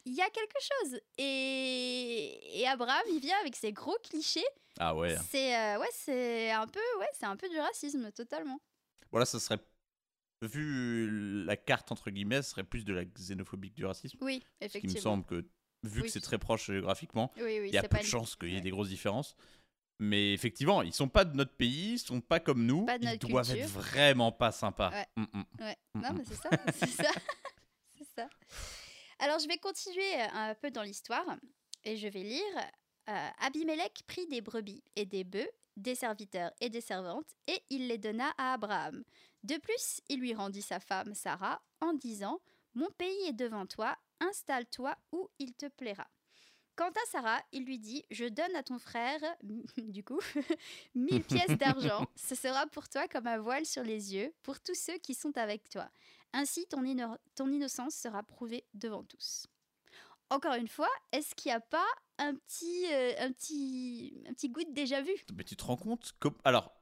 il 0.06 0.14
y 0.14 0.22
a 0.22 0.30
quelque 0.30 0.58
chose. 0.62 1.00
Et, 1.18 2.60
et 2.62 2.68
Abraham, 2.68 3.04
il 3.12 3.20
vient 3.20 3.38
avec 3.42 3.56
ses 3.56 3.72
gros 3.74 3.98
clichés. 4.04 4.46
Ah 4.80 4.96
ouais. 4.96 5.16
C'est 5.30 5.56
euh, 5.56 5.80
ouais, 5.80 5.90
c'est 5.94 6.52
un 6.52 6.68
peu 6.68 6.80
ouais, 7.00 7.08
c'est 7.14 7.26
un 7.26 7.36
peu 7.36 7.48
du 7.50 7.60
racisme 7.60 8.12
totalement. 8.12 8.60
Voilà, 9.12 9.26
ça 9.26 9.40
serait 9.40 9.60
vu 10.42 11.46
la 11.46 11.56
carte 11.56 11.92
entre 11.92 12.10
guillemets, 12.12 12.42
ce 12.42 12.52
serait 12.52 12.64
plus 12.64 12.84
de 12.84 12.94
la 12.94 13.06
xénophobie 13.06 13.70
que 13.72 13.76
du 13.76 13.86
racisme. 13.86 14.18
Oui, 14.22 14.42
Ce 14.42 14.42
qui 14.42 14.64
me 14.64 14.66
effectivement. 14.66 15.02
semble 15.02 15.26
que 15.26 15.46
vu 15.84 16.02
que 16.02 16.08
c'est 16.10 16.22
très 16.22 16.38
proche 16.38 16.68
géographiquement, 16.68 17.32
Oui, 17.38 17.60
oui, 17.60 17.68
il 17.70 17.74
y 17.74 17.78
a 17.78 17.84
peu 17.84 17.98
de 18.00 18.04
chances 18.04 18.36
qu'il 18.36 18.50
y 18.52 18.58
ait 18.58 18.62
des 18.62 18.72
grosses 18.72 18.90
différences. 18.90 19.36
Mais 20.00 20.34
effectivement, 20.34 20.82
ils 20.82 20.92
sont 20.94 21.08
pas 21.08 21.24
de 21.24 21.36
notre 21.38 21.54
pays, 21.56 21.94
ils 21.94 22.00
sont 22.00 22.20
pas 22.20 22.40
comme 22.40 22.66
nous. 22.66 22.84
Pas 22.86 22.98
de 22.98 23.06
ils 23.06 23.20
doivent 23.20 23.46
culture. 23.46 23.64
être 23.64 23.70
vraiment 23.72 24.32
pas 24.32 24.52
sympas. 24.52 24.90
Ouais. 24.90 25.06
Mm, 25.16 25.26
mm. 25.34 25.44
Ouais, 25.62 25.76
Mm, 25.96 26.02
non, 26.02 26.10
mais 26.14 26.24
c'est 26.26 26.34
ça, 26.36 26.50
c'est 26.74 26.88
ça, 26.88 27.04
ça. 27.04 27.12
Je 29.44 29.48
vais 29.48 29.58
continuer 29.58 30.22
euh, 30.22 30.28
un 30.34 30.56
peu 30.56 30.72
dans 30.72 30.84
l'histoire 30.84 31.26
et 31.84 31.98
je 31.98 32.08
vais 32.08 32.24
lire. 32.24 32.72
Euh, 33.10 33.30
prit 34.08 34.26
des 34.28 34.40
brebis 34.40 34.82
et 34.96 35.06
des 35.06 35.26
bœufs, 35.26 35.52
des 35.76 35.96
serviteurs 35.96 36.52
et 36.62 36.70
des 36.70 36.80
servantes, 36.80 37.36
et 37.48 37.62
il 37.70 37.90
les 37.90 37.98
donna 37.98 38.32
à 38.38 38.54
Abraham. 38.54 39.04
De 39.44 39.58
plus, 39.58 40.00
il 40.08 40.22
lui 40.22 40.34
rendit 40.34 40.62
sa 40.62 40.80
femme 40.80 41.14
Sarah 41.14 41.62
en 41.82 41.94
disant 41.94 42.40
Mon 42.76 42.90
pays 42.92 43.28
est 43.28 43.34
devant 43.34 43.66
toi, 43.66 43.98
installe-toi 44.22 44.96
où 45.12 45.30
il 45.40 45.54
te 45.54 45.66
plaira. 45.66 46.08
Quant 46.76 46.90
à 46.90 47.06
Sarah, 47.12 47.42
il 47.52 47.66
lui 47.66 47.78
dit 47.78 48.06
Je 48.10 48.26
donne 48.26 48.56
à 48.56 48.64
ton 48.64 48.80
frère, 48.80 49.20
du 49.78 50.04
coup, 50.04 50.20
mille 50.96 51.24
pièces 51.24 51.58
d'argent. 51.58 52.08
Ce 52.16 52.36
sera 52.36 52.66
pour 52.68 52.88
toi 52.88 53.10
comme 53.10 53.28
un 53.28 53.40
voile 53.40 53.66
sur 53.66 53.84
les 53.84 54.16
yeux, 54.16 54.34
pour 54.44 54.62
tous 54.62 54.76
ceux 54.76 54.98
qui 55.00 55.14
sont 55.14 55.38
avec 55.38 55.70
toi. 55.70 55.90
Ainsi, 56.34 56.66
ton, 56.68 56.84
inno- 56.84 57.18
ton 57.36 57.52
innocence 57.52 57.96
sera 57.96 58.24
prouvée 58.24 58.66
devant 58.74 59.04
tous. 59.04 59.46
Encore 60.30 60.56
une 60.56 60.68
fois, 60.68 60.90
est-ce 61.12 61.36
qu'il 61.36 61.52
n'y 61.52 61.56
a 61.56 61.60
pas 61.60 61.86
un 62.18 62.34
petit, 62.34 62.86
euh, 62.92 63.14
un 63.20 63.32
petit, 63.32 64.24
un 64.28 64.34
petit 64.34 64.50
goût 64.50 64.64
de 64.64 64.74
déjà 64.74 65.02
vu? 65.02 65.14
Mais 65.36 65.44
tu 65.44 65.56
te 65.56 65.64
rends 65.64 65.78
compte. 65.78 66.14
Alors, 66.44 66.74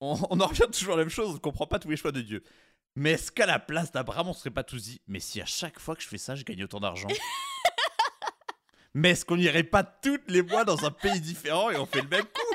on, 0.00 0.18
on 0.30 0.40
en 0.40 0.46
revient 0.46 0.66
toujours 0.72 0.94
à 0.94 0.96
la 0.96 1.02
même 1.02 1.10
chose, 1.10 1.30
on 1.30 1.34
ne 1.34 1.38
comprend 1.38 1.66
pas 1.66 1.78
tous 1.78 1.90
les 1.90 1.96
choix 1.96 2.12
de 2.12 2.22
Dieu. 2.22 2.42
Mais 2.96 3.12
est-ce 3.12 3.30
qu'à 3.32 3.44
la 3.46 3.58
place 3.58 3.90
d'Abraham, 3.92 4.28
on 4.28 4.32
serait 4.32 4.50
pas 4.50 4.64
tous 4.64 4.82
dit 4.84 5.02
Mais 5.06 5.20
si 5.20 5.40
à 5.40 5.46
chaque 5.46 5.78
fois 5.80 5.96
que 5.96 6.02
je 6.02 6.08
fais 6.08 6.18
ça, 6.18 6.34
je 6.34 6.44
gagne 6.44 6.62
autant 6.64 6.80
d'argent? 6.80 7.08
Mais 8.94 9.10
est-ce 9.10 9.24
qu'on 9.24 9.36
n'irait 9.36 9.64
pas 9.64 9.82
toutes 9.82 10.30
les 10.30 10.42
mois 10.42 10.64
dans 10.64 10.84
un 10.84 10.92
pays 10.92 11.20
différent 11.20 11.70
et 11.70 11.76
on 11.76 11.84
fait 11.84 12.02
le 12.02 12.08
même 12.08 12.24
coup? 12.24 12.53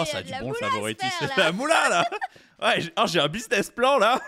Oh, 0.00 0.04
ça 0.04 0.18
a 0.18 0.22
du 0.22 0.32
bon 0.34 0.50
le 0.50 0.56
à 0.56 0.60
favoritisme. 0.70 1.26
C'est 1.34 1.36
la 1.36 1.52
moula 1.52 1.88
là 1.88 2.04
Ouais, 2.60 2.80
j'ai 2.80 2.92
oh, 2.98 3.04
j'ai 3.06 3.20
un 3.20 3.28
business 3.28 3.70
plan 3.70 3.98
là 3.98 4.20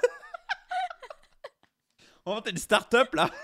On 2.24 2.30
va 2.30 2.36
monter 2.36 2.50
une 2.50 2.58
start-up 2.58 3.14
là 3.14 3.30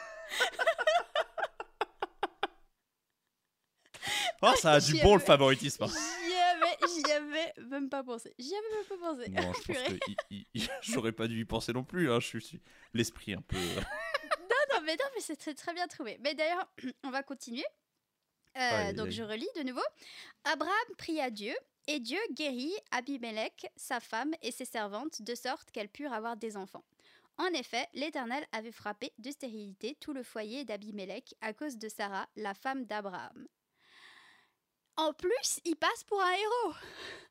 Oh, 4.43 4.53
ça 4.61 4.73
a 4.73 4.81
du 4.81 5.01
bon 5.01 5.15
le 5.15 5.21
favoritisme. 5.21 5.85
hein. 5.85 5.89
J'y 5.89 6.35
avais, 6.35 6.77
j'y 6.95 7.12
avais 7.12 7.53
même 7.71 7.89
pas 7.89 8.05
pensé. 8.05 8.35
J'y 8.39 8.53
avais 8.55 8.77
même 8.77 8.85
pas 8.85 8.97
pensé. 9.09 9.31
Non, 9.31 9.53
je 9.53 9.73
pense 9.73 10.62
que 10.69 10.71
j'aurais 10.93 11.12
pas 11.12 11.27
dû 11.27 11.41
y 11.41 11.45
penser 11.45 11.73
non 11.73 11.85
plus. 11.85 12.11
Hein. 12.12 12.21
Je 12.21 12.39
suis- 12.39 12.61
l'esprit 12.93 13.33
un 13.35 13.41
peu. 13.41 13.57
euh, 13.57 13.81
Non, 14.43 14.81
mais 14.85 14.93
non, 14.97 15.05
mais 15.15 15.21
c'est 15.21 15.37
très, 15.37 15.55
très 15.55 15.73
bien 15.73 15.87
trouvé. 15.89 16.19
Mais 16.21 16.35
d'ailleurs, 16.35 16.69
on 17.05 17.11
va 17.11 17.23
continuer. 17.23 17.65
Euh, 18.59 18.93
donc 18.93 19.11
je 19.11 19.23
relis 19.23 19.49
de 19.57 19.62
nouveau. 19.62 19.83
Abraham 20.45 20.73
pria 20.97 21.29
Dieu, 21.31 21.55
et 21.87 22.01
Dieu 22.01 22.18
guérit 22.33 22.75
Abimelech, 22.90 23.66
sa 23.77 24.01
femme 24.01 24.35
et 24.42 24.51
ses 24.51 24.64
servantes, 24.64 25.22
de 25.22 25.35
sorte 25.35 25.70
qu'elles 25.70 25.88
purent 25.88 26.12
avoir 26.12 26.37
des 26.37 26.57
enfants. 26.57 26.85
En 27.38 27.49
effet, 27.49 27.87
l'Éternel 27.92 28.44
avait 28.53 28.72
frappé 28.72 29.12
de 29.18 29.31
stérilité 29.31 29.96
tout 30.01 30.12
le 30.12 30.22
foyer 30.22 30.64
d'Abimelech 30.64 31.35
à 31.40 31.53
cause 31.53 31.77
de 31.77 31.88
Sarah, 31.88 32.29
la 32.37 32.55
femme 32.55 32.87
d'Abraham. 32.87 33.46
En 34.96 35.12
plus, 35.12 35.61
il 35.64 35.77
passe 35.77 36.05
pour 36.05 36.20
un 36.22 36.33
héros. 36.33 36.75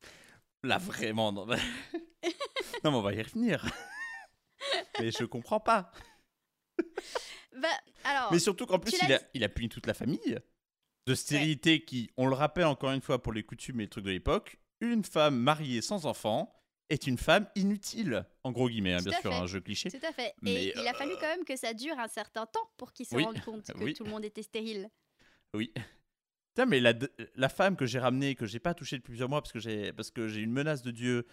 Là, 0.63 0.77
vraiment. 0.77 1.31
Non, 1.31 1.45
non, 1.47 1.55
mais 2.83 2.89
on 2.89 3.01
va 3.01 3.13
y 3.13 3.21
revenir. 3.21 3.65
mais 4.99 5.11
je 5.11 5.25
comprends 5.25 5.59
pas. 5.59 5.91
Bah, 7.55 7.67
alors, 8.03 8.31
Mais 8.31 8.39
surtout 8.39 8.65
qu'en 8.65 8.79
plus, 8.79 8.95
il 9.01 9.13
a, 9.13 9.19
il 9.33 9.43
a 9.43 9.49
puni 9.49 9.69
toute 9.69 9.87
la 9.87 9.93
famille 9.93 10.39
de 11.05 11.15
stérilité 11.15 11.83
qui, 11.83 12.11
on 12.17 12.27
le 12.27 12.35
rappelle 12.35 12.65
encore 12.65 12.91
une 12.91 13.01
fois 13.01 13.21
pour 13.21 13.33
les 13.33 13.43
coutumes 13.43 13.79
et 13.79 13.83
les 13.83 13.89
trucs 13.89 14.05
de 14.05 14.11
l'époque, 14.11 14.59
une 14.81 15.03
femme 15.03 15.37
mariée 15.37 15.81
sans 15.81 16.05
enfant 16.05 16.51
est 16.89 17.07
une 17.07 17.17
femme 17.17 17.47
inutile, 17.55 18.25
en 18.43 18.51
gros 18.51 18.69
guillemets, 18.69 18.93
hein, 18.93 19.01
bien 19.03 19.19
sûr, 19.19 19.31
fait. 19.31 19.33
un 19.33 19.47
jeu 19.47 19.59
cliché. 19.59 19.89
tout 19.89 20.05
à 20.07 20.11
fait. 20.11 20.33
Mais, 20.41 20.65
Et 20.65 20.73
il 20.77 20.87
a 20.87 20.93
fallu 20.93 21.13
quand 21.19 21.27
même 21.27 21.43
que 21.43 21.55
ça 21.55 21.73
dure 21.73 21.97
un 21.97 22.07
certain 22.07 22.45
temps 22.45 22.69
pour 22.77 22.93
qu'il 22.93 23.05
se 23.05 23.15
Oui, 23.15 23.23
rende 23.23 23.41
compte 23.41 23.65
que 23.73 23.83
oui. 23.83 23.93
tout 23.93 24.03
le 24.03 24.11
monde 24.11 24.25
était 24.25 24.43
stérile. 24.43 24.89
Oui. 25.53 25.73
Putain, 26.53 26.67
mais 26.67 26.79
la, 26.79 26.93
la 27.35 27.49
femme 27.49 27.75
que 27.75 27.85
j'ai 27.85 27.99
ramenée, 27.99 28.35
que 28.35 28.45
j'ai 28.45 28.59
pas 28.59 28.73
touchée 28.73 28.97
depuis 28.97 29.11
plusieurs 29.11 29.29
mois 29.29 29.41
parce 29.41 29.51
que 29.51 29.59
j'ai 29.59 29.91
parce 29.93 30.11
que 30.11 30.27
j'ai 30.27 30.41
une 30.41 30.51
menace 30.51 30.83
de 30.83 30.91
Dieu 30.91 31.25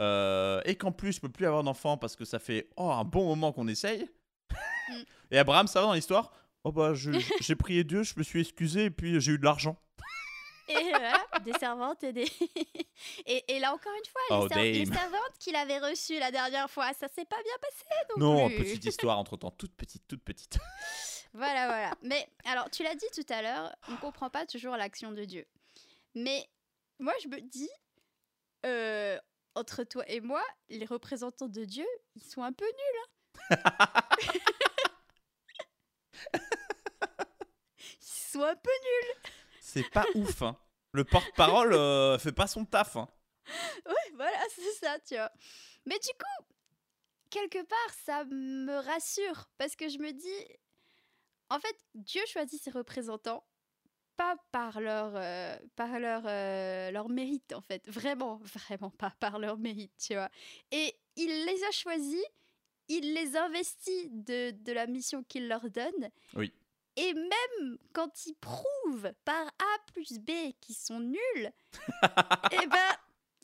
euh, 0.00 0.60
et 0.64 0.74
qu'en 0.74 0.90
plus 0.90 1.12
je 1.12 1.20
peux 1.20 1.28
plus 1.28 1.46
avoir 1.46 1.62
d'enfant 1.62 1.96
parce 1.96 2.16
que 2.16 2.24
ça 2.24 2.38
fait 2.38 2.70
oh, 2.76 2.90
un 2.90 3.04
bon 3.04 3.26
moment 3.26 3.52
qu'on 3.52 3.68
essaye. 3.68 4.08
Mm. 4.88 4.92
et 5.30 5.38
Abraham, 5.38 5.66
ça 5.66 5.80
va 5.80 5.86
dans 5.86 5.94
l'histoire? 5.94 6.32
Oh 6.64 6.72
bah 6.72 6.92
j'ai 6.94 7.54
prié 7.56 7.84
Dieu, 7.84 8.02
je 8.02 8.14
me 8.16 8.22
suis 8.22 8.40
excusé 8.40 8.84
et 8.86 8.90
puis 8.90 9.20
j'ai 9.20 9.32
eu 9.32 9.38
de 9.38 9.44
l'argent. 9.44 9.76
Et 10.68 10.88
voilà, 10.88 11.22
des 11.44 11.52
servantes 11.60 12.02
et 12.04 12.14
des. 12.14 12.24
et, 13.26 13.44
et 13.54 13.58
là 13.58 13.74
encore 13.74 13.92
une 13.92 14.10
fois, 14.10 14.22
les, 14.30 14.36
Oh, 14.36 14.48
ser- 14.48 14.72
les 14.72 14.86
servantes 14.86 15.38
qu'il 15.38 15.54
avait 15.56 15.78
reçues 15.78 16.18
la 16.18 16.30
dernière 16.30 16.70
fois, 16.70 16.90
ça 16.94 17.06
s'est 17.08 17.26
pas 17.26 17.36
bien 17.42 17.52
passé 17.60 17.84
Non, 18.16 18.32
non, 18.34 18.46
plus. 18.48 18.56
petite 18.64 18.86
histoire 18.86 19.18
entre 19.18 19.36
temps, 19.36 19.50
toute 19.50 19.74
petite, 19.76 20.08
toute 20.08 20.22
petite. 20.24 20.58
Voilà, 21.36 21.66
voilà. 21.66 21.90
Mais 22.02 22.28
alors, 22.44 22.70
tu 22.70 22.84
l'as 22.84 22.94
dit 22.94 23.08
tout 23.12 23.26
à 23.28 23.42
l'heure, 23.42 23.74
on 23.88 23.96
comprend 23.96 24.30
pas 24.30 24.46
toujours 24.46 24.76
l'action 24.76 25.10
de 25.10 25.24
Dieu. 25.24 25.44
Mais 26.14 26.48
moi, 27.00 27.12
je 27.24 27.26
me 27.28 27.40
dis, 27.40 27.68
euh, 28.64 29.18
entre 29.56 29.82
toi 29.82 30.04
et 30.08 30.20
moi, 30.20 30.44
les 30.68 30.84
représentants 30.86 31.48
de 31.48 31.64
Dieu, 31.64 31.86
ils 32.14 32.22
sont 32.22 32.44
un 32.44 32.52
peu 32.52 32.64
nuls. 32.64 33.50
hein. 33.50 34.00
Ils 36.32 38.06
sont 38.32 38.42
un 38.42 38.56
peu 38.56 38.70
nuls. 38.70 39.30
C'est 39.60 39.90
pas 39.90 40.04
ouf, 40.14 40.42
hein. 40.42 40.56
Le 40.92 41.04
porte-parole 41.04 41.72
euh, 41.72 42.18
fait 42.18 42.32
pas 42.32 42.46
son 42.46 42.64
taf, 42.64 42.96
hein. 42.96 43.08
Ouais, 43.86 44.12
voilà, 44.14 44.38
c'est 44.54 44.72
ça, 44.84 44.98
tu 45.00 45.14
vois. 45.14 45.30
Mais 45.86 45.98
du 45.98 46.10
coup, 46.10 46.46
quelque 47.30 47.62
part, 47.64 47.94
ça 48.04 48.24
me 48.24 48.76
rassure 48.76 49.48
parce 49.58 49.74
que 49.76 49.88
je 49.88 49.98
me 49.98 50.12
dis, 50.12 50.56
en 51.50 51.58
fait, 51.58 51.76
Dieu 51.94 52.22
choisit 52.26 52.62
ses 52.62 52.70
représentants 52.70 53.44
pas 54.16 54.36
par 54.52 54.80
leur, 54.80 55.12
euh, 55.16 55.56
par 55.74 55.98
leur, 55.98 56.22
euh, 56.26 56.90
leur 56.92 57.08
mérite, 57.08 57.52
en 57.52 57.60
fait. 57.62 57.88
Vraiment, 57.88 58.36
vraiment 58.44 58.90
pas 58.90 59.10
par 59.18 59.38
leur 59.38 59.58
mérite, 59.58 59.92
tu 59.98 60.14
vois. 60.14 60.30
Et 60.70 60.94
il 61.16 61.44
les 61.44 61.64
a 61.64 61.70
choisis, 61.72 62.24
il 62.88 63.14
les 63.14 63.36
investit 63.36 64.10
de, 64.10 64.50
de 64.50 64.72
la 64.72 64.86
mission 64.86 65.22
qu'il 65.24 65.48
leur 65.48 65.68
donne. 65.70 66.10
Oui. 66.34 66.52
Et 66.96 67.12
même 67.12 67.78
quand 67.92 68.26
ils 68.26 68.34
prouvent 68.36 69.12
par 69.24 69.46
A 69.46 69.92
plus 69.92 70.18
B 70.20 70.30
qu'ils 70.60 70.76
sont 70.76 71.00
nuls, 71.00 71.52
eh 72.52 72.66
ben, 72.66 72.96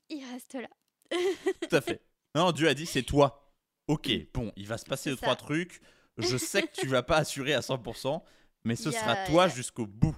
ils 0.08 0.24
restent 0.32 0.54
là. 0.54 0.68
Tout 1.10 1.76
à 1.76 1.80
fait. 1.80 2.02
Non, 2.34 2.52
Dieu 2.52 2.68
a 2.68 2.74
dit 2.74 2.86
c'est 2.86 3.02
toi. 3.02 3.52
Ok, 3.88 4.08
bon, 4.32 4.52
il 4.54 4.68
va 4.68 4.78
se 4.78 4.84
passer 4.84 5.10
deux, 5.10 5.16
ça. 5.16 5.22
trois 5.22 5.36
trucs. 5.36 5.80
Je 6.16 6.36
sais 6.36 6.62
que 6.62 6.80
tu 6.80 6.86
vas 6.86 7.02
pas 7.02 7.16
assurer 7.16 7.54
à 7.54 7.60
100%, 7.60 8.22
mais 8.64 8.76
ce 8.76 8.90
a- 8.90 8.92
sera 8.92 9.26
toi 9.26 9.44
a- 9.44 9.48
jusqu'au 9.48 9.86
bout. 9.86 10.16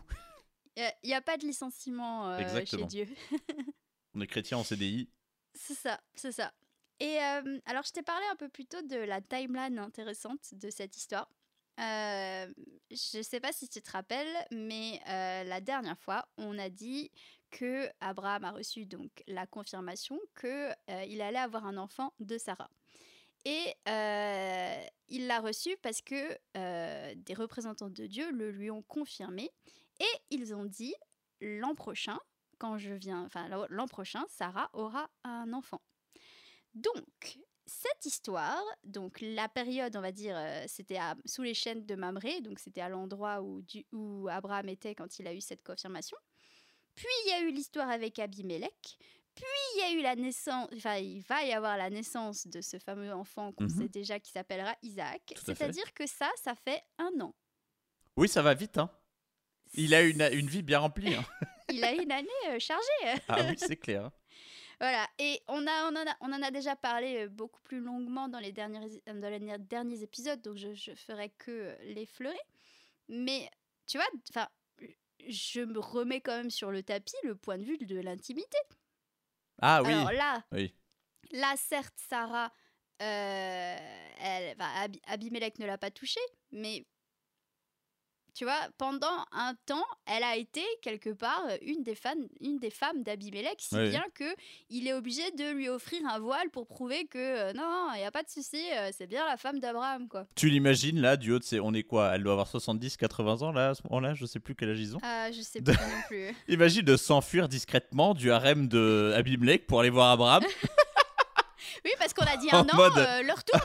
Il 0.77 0.91
n'y 1.05 1.15
a, 1.15 1.21
pas 1.23 1.37
de 1.37 1.47
licenciement 1.47 2.31
euh, 2.31 2.65
chez. 2.67 2.85
Dieu. 2.85 3.07
On 4.15 4.21
est 4.21 4.27
chrétien 4.27 4.59
en 4.59 4.65
CDI. 4.65 5.09
C'est 5.55 5.75
ça, 5.75 6.01
c'est 6.15 6.33
ça. 6.33 6.53
Et 7.03 7.19
euh, 7.19 7.59
alors, 7.67 7.83
je 7.83 7.91
t'ai 7.91 8.03
parlé 8.05 8.25
un 8.31 8.37
peu 8.37 8.49
plus 8.49 8.65
tôt 8.65 8.81
de 8.81 8.97
la 8.97 9.21
timeline 9.21 9.77
intéressante 9.81 10.55
de 10.55 10.71
cette 10.71 10.97
histoire. 10.97 11.29
Euh, 11.81 12.47
je 12.93 13.19
ne 13.19 13.23
sais 13.25 13.41
pas 13.41 13.53
si 13.53 13.69
tu 13.69 13.83
te 13.83 13.91
rappelles, 13.91 14.47
mais 14.53 15.01
euh, 15.09 15.43
la 15.43 15.61
dernière 15.61 15.99
fois, 15.99 16.29
on 16.37 16.57
a 16.61 16.69
dit 16.69 17.11
que 17.51 17.89
Abraham 17.99 18.45
a 18.45 18.53
reçu 18.53 18.87
donc 18.87 19.11
la 19.27 19.49
confirmation 19.49 20.17
que 20.35 20.71
euh, 20.71 21.05
il 21.09 21.21
allait 21.23 21.41
avoir 21.41 21.67
un 21.67 21.77
enfant 21.77 22.13
de 22.21 22.39
Sarah. 22.39 22.71
Et 23.45 23.75
il 25.09 25.27
l'a 25.27 25.41
reçu 25.41 25.77
parce 25.83 26.01
que 26.01 26.39
des 27.15 27.35
représentants 27.35 27.91
de 27.91 28.07
Dieu 28.07 28.31
le 28.31 28.53
lui 28.53 28.71
ont 28.71 28.83
confirmé 28.83 29.51
et 29.99 30.21
ils 30.31 30.55
ont 30.55 30.65
dit 30.65 30.95
l'an 31.41 31.75
prochain, 31.75 32.21
quand 32.59 32.79
je 32.79 32.93
viens, 32.93 33.25
enfin 33.25 33.49
l'an 33.69 33.89
prochain, 33.89 34.25
Sarah 34.29 34.71
aura 34.75 35.11
un 35.25 35.53
enfant. 35.53 35.83
Donc, 36.75 37.39
cette 37.67 38.05
histoire, 38.07 38.63
donc 38.85 39.19
la 39.21 39.49
période, 39.49 39.95
on 39.97 40.01
va 40.01 40.13
dire, 40.13 40.35
euh, 40.37 40.65
c'était 40.67 40.99
sous 41.25 41.43
les 41.43 41.55
chaînes 41.55 41.85
de 41.87 41.95
Mamré, 41.95 42.41
donc 42.41 42.59
c'était 42.59 42.81
à 42.81 42.89
l'endroit 42.89 43.41
où, 43.43 43.63
du- 43.63 43.87
où 43.93 44.29
Abraham 44.31 44.69
était 44.69 44.95
quand 44.95 45.19
il 45.19 45.27
a 45.27 45.35
eu 45.35 45.41
cette 45.41 45.63
confirmation. 45.63 46.17
Puis 46.95 47.07
il 47.25 47.31
y 47.31 47.33
a 47.33 47.41
eu 47.41 47.51
l'histoire 47.53 47.89
avec 47.89 48.19
Abimelech. 48.19 48.99
Puis 49.35 49.45
il 49.75 49.79
y 49.79 49.83
a 49.83 49.93
eu 49.93 50.03
la 50.03 50.15
naissance, 50.15 50.69
enfin 50.77 50.97
il 50.97 51.23
va 51.23 51.43
y 51.45 51.53
avoir 51.53 51.79
la 51.79 51.89
naissance 51.89 52.47
de 52.47 52.61
ce 52.61 52.79
fameux 52.79 53.13
enfant 53.15 53.51
qu'on 53.53 53.65
Mhm. 53.65 53.71
sait 53.71 53.89
déjà 53.89 54.21
qui 54.21 54.31
s'appellera 54.31 54.77
Isaac. 54.83 55.33
C'est-à-dire 55.47 55.95
que 55.95 56.07
ça, 56.07 56.31
ça 56.37 56.55
fait 56.55 56.83
un 56.99 57.11
an. 57.21 57.35
Oui, 58.19 58.29
ça 58.29 58.43
va 58.43 58.53
vite, 58.53 58.77
hein. 58.77 58.91
Il 59.73 59.95
a 59.95 60.03
une, 60.03 60.21
une 60.33 60.49
vie 60.49 60.61
bien 60.63 60.81
remplie. 60.81 61.15
hein. 61.15 61.25
Il 61.71 61.83
a 61.83 61.93
une 61.95 62.13
année 62.13 62.29
euh, 62.51 62.59
chargée. 62.59 63.23
Ah 63.29 63.39
oui, 63.49 63.55
c'est 63.57 63.77
clair. 63.77 64.11
Voilà, 64.83 65.09
et 65.21 65.41
on, 65.47 65.65
a, 65.65 65.91
on, 65.93 65.95
en 65.95 66.11
a, 66.11 66.17
on 66.21 66.33
en 66.33 66.43
a 66.43 66.51
déjà 66.51 66.75
parlé 66.75 67.25
euh, 67.25 67.29
beaucoup 67.29 67.61
plus 67.61 67.79
longuement 67.79 68.29
dans 68.29 68.41
les 68.41 68.51
derniers, 68.51 69.01
euh, 69.09 69.21
dans 69.21 69.31
les 69.31 69.39
derniers- 69.61 70.03
épisodes, 70.03 70.43
donc 70.43 70.57
je, 70.57 70.75
je 70.75 70.93
ferai 70.97 71.31
que 71.39 71.53
euh, 71.53 71.77
l'effleurer. 71.85 72.41
Mais 73.09 73.49
tu 73.87 73.97
vois, 73.97 74.09
enfin, 74.31 74.49
je 75.29 75.61
me 75.61 75.79
remets 75.79 76.21
quand 76.21 76.37
même 76.37 76.51
sur 76.51 76.73
le 76.73 76.83
tapis 76.83 77.15
le 77.23 77.37
point 77.37 77.59
de 77.59 77.63
vue 77.63 77.79
de 77.79 78.01
l'intimité. 78.01 78.59
Ah 79.61 79.85
oui. 79.85 79.93
Alors 79.93 80.11
là, 80.11 80.45
Oui. 80.51 80.75
là 81.31 81.55
certes, 81.57 81.95
Sarah, 81.97 82.53
euh, 83.03 83.77
elle, 84.19 84.57
enfin, 84.59 84.89
Abimelech 85.07 85.61
ne 85.61 85.67
l'a 85.67 85.79
pas 85.79 85.93
touchée, 85.93 86.19
mais 86.51 86.85
tu 88.35 88.45
vois, 88.45 88.59
pendant 88.79 89.27
un 89.33 89.55
temps, 89.67 89.85
elle 90.07 90.23
a 90.23 90.37
été 90.37 90.63
quelque 90.81 91.11
part 91.11 91.43
euh, 91.51 91.57
une 91.63 91.83
des, 91.83 91.95
fans, 91.95 92.15
une 92.41 92.59
des 92.59 92.71
femmes 92.71 93.03
d'Abimelech, 93.03 93.57
si 93.59 93.75
Oui. 93.77 93.91
bien 93.91 94.05
que 94.15 94.25
il 94.71 94.89
est 94.89 94.95
obligé 94.95 95.31
de 95.33 95.51
lui 95.53 95.69
offrir 95.69 96.01
un 96.09 96.19
voile 96.19 96.49
pour 96.51 96.67
prouver 96.67 97.05
que 97.07 97.19
euh, 97.19 97.53
non, 97.53 97.89
il 97.95 97.99
n'y 97.99 98.05
a 98.07 98.11
pas 98.11 98.23
de 98.23 98.31
souci, 98.31 98.63
euh, 98.75 98.91
c'est 98.97 99.07
bien 99.07 99.27
la 99.27 99.37
femme 99.37 99.59
d'Abraham, 99.61 100.09
quoi. 100.09 100.27
Tu 100.35 100.49
l'imagines 100.49 101.01
là, 101.01 101.17
du 101.17 101.33
haut 101.33 101.39
de 101.39 101.45
ses. 101.45 101.61
On 101.61 101.75
est 101.75 101.83
quoi 101.83 102.13
Elle 102.15 102.23
doit 102.23 102.33
avoir 102.33 102.49
70, 102.49 102.97
80 102.97 103.43
ans 103.43 103.53
là, 103.53 103.71
à 103.71 103.75
ce 103.75 103.83
moment-là 103.91 104.15
Je 104.15 104.25
sais 104.27 104.41
plus 104.41 104.55
quel 104.55 104.71
âge 104.71 104.81
ils 104.81 104.97
ont. 104.97 105.01
Ah, 105.03 105.31
je 105.31 105.41
sais 105.43 105.61
De- 105.61 105.73
pas 105.73 105.83
non 105.87 106.03
plus. 106.09 106.35
Imagine 106.49 106.83
de 106.83 106.97
s'enfuir 106.97 107.49
discrètement 107.49 108.15
du 108.15 108.31
harem 108.33 108.67
de 108.69 109.13
Abimelech 109.17 109.67
pour 109.67 109.81
aller 109.81 109.91
voir 109.91 110.11
Abraham. 110.11 110.45
Oui, 111.85 111.91
parce 111.99 112.13
qu'on 112.13 112.25
a 112.25 112.37
dit 112.37 112.49
un 112.53 112.61
an, 112.69 112.97
euh, 112.97 113.23
leur 113.23 113.43
tour. 113.43 113.61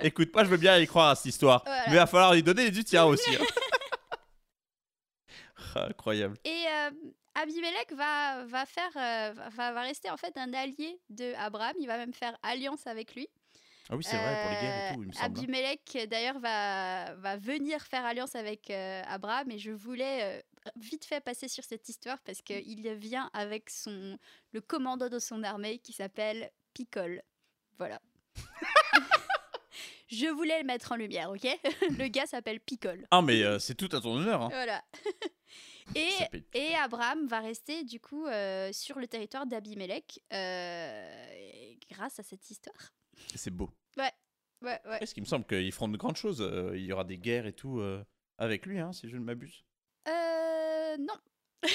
Écoute, 0.00 0.30
moi 0.34 0.44
je 0.44 0.48
veux 0.50 0.56
bien 0.56 0.78
y 0.78 0.86
croire 0.86 1.10
à 1.10 1.14
cette 1.14 1.26
histoire. 1.26 1.62
Voilà. 1.64 1.82
Mais 1.86 1.92
il 1.92 1.96
va 1.96 2.06
falloir 2.06 2.34
lui 2.34 2.42
donner 2.42 2.70
du 2.70 2.84
tien 2.84 3.04
aussi. 3.04 3.34
hein. 3.36 3.40
Ah, 5.74 5.86
Incroyable. 5.90 6.36
Et 6.44 6.64
euh, 6.68 6.90
Abimelech 7.34 7.92
va, 7.92 8.44
va, 8.46 8.64
faire, 8.66 8.90
euh, 8.96 9.32
va, 9.50 9.72
va 9.72 9.80
rester 9.82 10.10
en 10.10 10.16
fait 10.16 10.36
un 10.36 10.52
allié 10.54 10.98
de 11.10 11.34
Abraham. 11.36 11.74
Il 11.80 11.86
va 11.86 11.96
même 11.98 12.14
faire 12.14 12.36
alliance 12.42 12.86
avec 12.86 13.14
lui. 13.14 13.28
Ah 13.90 13.96
oui, 13.96 14.02
c'est 14.04 14.16
vrai, 14.16 14.40
pour 14.42 14.50
les 14.50 14.56
guerres 14.56 14.90
et 14.90 14.94
tout, 14.94 15.02
il 15.02 15.08
me 15.08 15.12
Euh, 15.12 15.18
semble. 15.18 15.24
hein. 15.38 15.42
Abimelech, 15.42 16.08
d'ailleurs, 16.08 16.38
va, 16.40 17.14
va 17.16 17.36
venir 17.36 17.80
faire 17.82 18.04
alliance 18.04 18.34
avec 18.34 18.70
euh, 18.70 19.02
Abraham. 19.06 19.50
Et 19.50 19.58
je 19.58 19.70
voulais 19.70 20.38
euh, 20.38 20.42
vite 20.76 21.04
fait 21.04 21.20
passer 21.20 21.48
sur 21.48 21.64
cette 21.64 21.88
histoire 21.88 22.18
parce 22.24 22.40
qu'il 22.42 22.92
vient 22.94 23.30
avec 23.32 23.70
son, 23.70 24.18
le 24.52 24.60
commandant 24.60 25.08
de 25.08 25.18
son 25.18 25.42
armée 25.42 25.78
qui 25.78 25.92
s'appelle 25.92 26.50
Picole. 26.74 27.22
Voilà. 27.78 28.00
je 30.08 30.26
voulais 30.26 30.58
le 30.60 30.66
mettre 30.66 30.92
en 30.92 30.96
lumière, 30.96 31.30
ok? 31.30 31.46
Le 31.98 32.08
gars 32.08 32.26
s'appelle 32.26 32.60
Picole. 32.60 33.06
Ah, 33.10 33.22
mais 33.22 33.42
euh, 33.42 33.58
c'est 33.58 33.74
tout 33.74 33.88
à 33.96 34.00
ton 34.00 34.16
honneur. 34.16 34.42
Hein. 34.42 34.48
Voilà. 34.50 34.82
Et, 35.94 36.10
et 36.52 36.74
Abraham 36.74 37.26
va 37.26 37.40
rester 37.40 37.82
du 37.82 37.98
coup 37.98 38.26
euh, 38.26 38.70
sur 38.74 38.98
le 38.98 39.06
territoire 39.06 39.46
d'Abimelech 39.46 40.20
euh, 40.34 41.74
grâce 41.90 42.18
à 42.18 42.22
cette 42.22 42.50
histoire. 42.50 42.92
C'est 43.34 43.50
beau. 43.50 43.70
Ouais, 43.96 44.12
ouais. 44.60 44.78
Est-ce 45.00 45.14
qu'il 45.14 45.22
me 45.22 45.26
semble 45.26 45.46
qu'ils 45.46 45.72
feront 45.72 45.88
de 45.88 45.96
grandes 45.96 46.18
choses 46.18 46.46
Il 46.74 46.84
y 46.84 46.92
aura 46.92 47.04
des 47.04 47.16
guerres 47.16 47.46
et 47.46 47.54
tout 47.54 47.82
avec 48.36 48.66
lui, 48.66 48.78
hein, 48.78 48.92
si 48.92 49.08
je 49.08 49.16
ne 49.16 49.22
m'abuse? 49.22 49.64
Euh, 50.08 50.96
non, 50.98 51.14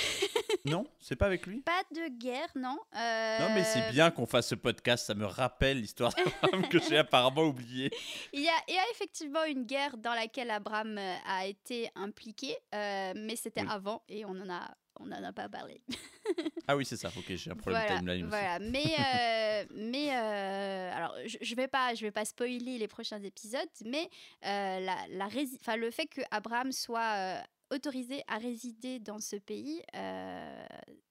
Non, 0.66 0.86
c'est 1.00 1.16
pas 1.16 1.26
avec 1.26 1.46
lui? 1.48 1.62
Pas 1.62 1.82
de 1.94 2.08
guerre, 2.18 2.50
non. 2.56 2.78
Non, 2.94 3.54
mais 3.54 3.64
c'est 3.64 3.82
Euh, 3.84 3.92
bien 3.92 4.12
qu'on 4.12 4.26
fasse 4.26 4.48
ce 4.50 4.56
podcast, 4.56 5.06
ça 5.06 5.14
me 5.14 5.26
rappelle 5.26 5.80
l'histoire 5.82 6.14
d'Abraham 6.14 6.68
que 6.70 6.80
j'ai 6.80 6.98
apparemment 6.98 7.44
oubliée. 7.44 7.92
Il 8.34 8.42
y, 8.42 8.48
a, 8.50 8.54
il 8.68 8.76
y 8.76 8.78
a 8.78 8.84
effectivement 8.92 9.44
une 9.46 9.64
guerre 9.66 9.98
dans 9.98 10.14
laquelle 10.14 10.50
Abraham 10.52 10.98
euh, 10.98 11.16
a 11.28 11.46
été 11.46 11.90
impliqué, 11.96 12.56
euh, 12.74 13.14
mais 13.16 13.36
c'était 13.36 13.62
Oui. 13.62 13.68
avant 13.70 14.04
et 14.10 14.26
on 14.26 14.30
en 14.32 14.50
a 14.50 14.74
on 15.00 15.08
n'en 15.08 15.24
a 15.24 15.34
pas 15.34 15.50
parlé. 15.50 15.82
Ah 16.68 16.78
oui, 16.78 16.86
c'est 16.86 16.96
ça. 16.96 17.10
Ok, 17.18 17.26
j'ai 17.30 17.52
un 17.52 17.56
problème 17.56 17.82
voilà, 17.82 17.96
de 17.96 18.00
timeline 18.00 18.24
aussi. 18.26 18.30
voilà. 18.30 18.60
Mais, 18.60 18.86
euh, 18.98 19.66
mais 19.76 20.16
euh, 20.16 20.92
alors, 20.96 21.14
je, 21.26 21.38
je 21.42 21.56
vais 21.56 21.68
pas, 21.68 21.94
je 21.96 22.02
vais 22.06 22.12
pas 22.12 22.24
spoiler 22.24 22.78
les 22.78 22.88
prochains 22.88 23.22
épisodes, 23.22 23.68
mais 23.84 24.08
euh, 24.46 24.80
la, 24.80 24.96
la 25.10 25.28
rési- 25.28 25.58
enfin, 25.60 25.76
le 25.76 25.92
fait 25.92 26.06
que 26.06 26.22
Abraham 26.32 26.72
soit 26.72 27.02
euh, 27.18 27.42
autorisé 27.74 28.24
à 28.28 28.38
résider 28.38 29.00
dans 29.00 29.20
ce 29.20 29.36
pays, 29.36 29.82
euh, 29.96 30.66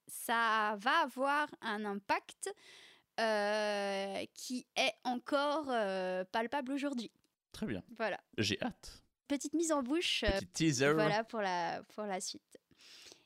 ça 0.06 0.76
va 0.78 1.02
avoir 1.02 1.48
un 1.60 1.84
impact 1.84 2.54
euh, 3.20 4.24
qui 4.34 4.66
est 4.76 4.92
encore 5.04 5.66
euh, 5.68 6.24
palpable 6.32 6.72
aujourd'hui. 6.72 7.10
Très 7.52 7.66
bien. 7.66 7.82
Voilà. 7.96 8.18
J'ai 8.38 8.62
hâte. 8.62 9.02
Petite 9.28 9.54
mise 9.54 9.72
en 9.72 9.82
bouche. 9.82 10.24
Petit 10.26 10.46
teaser. 10.46 10.92
voilà 10.92 11.24
pour 11.24 11.40
la, 11.40 11.82
pour 11.94 12.04
la 12.04 12.20
suite. 12.20 12.42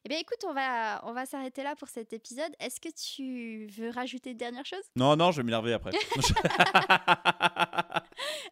Eh 0.04 0.08
bien, 0.08 0.18
écoute, 0.18 0.44
on 0.46 0.52
va, 0.52 1.04
on 1.04 1.12
va 1.12 1.26
s'arrêter 1.26 1.64
là 1.64 1.74
pour 1.74 1.88
cet 1.88 2.12
épisode. 2.12 2.54
Est-ce 2.60 2.80
que 2.80 2.88
tu 2.88 3.66
veux 3.66 3.90
rajouter 3.90 4.30
une 4.30 4.36
dernière 4.36 4.64
chose? 4.64 4.84
Non, 4.94 5.16
non, 5.16 5.32
je 5.32 5.38
vais 5.38 5.42
m'énerver 5.42 5.72
après. 5.72 5.90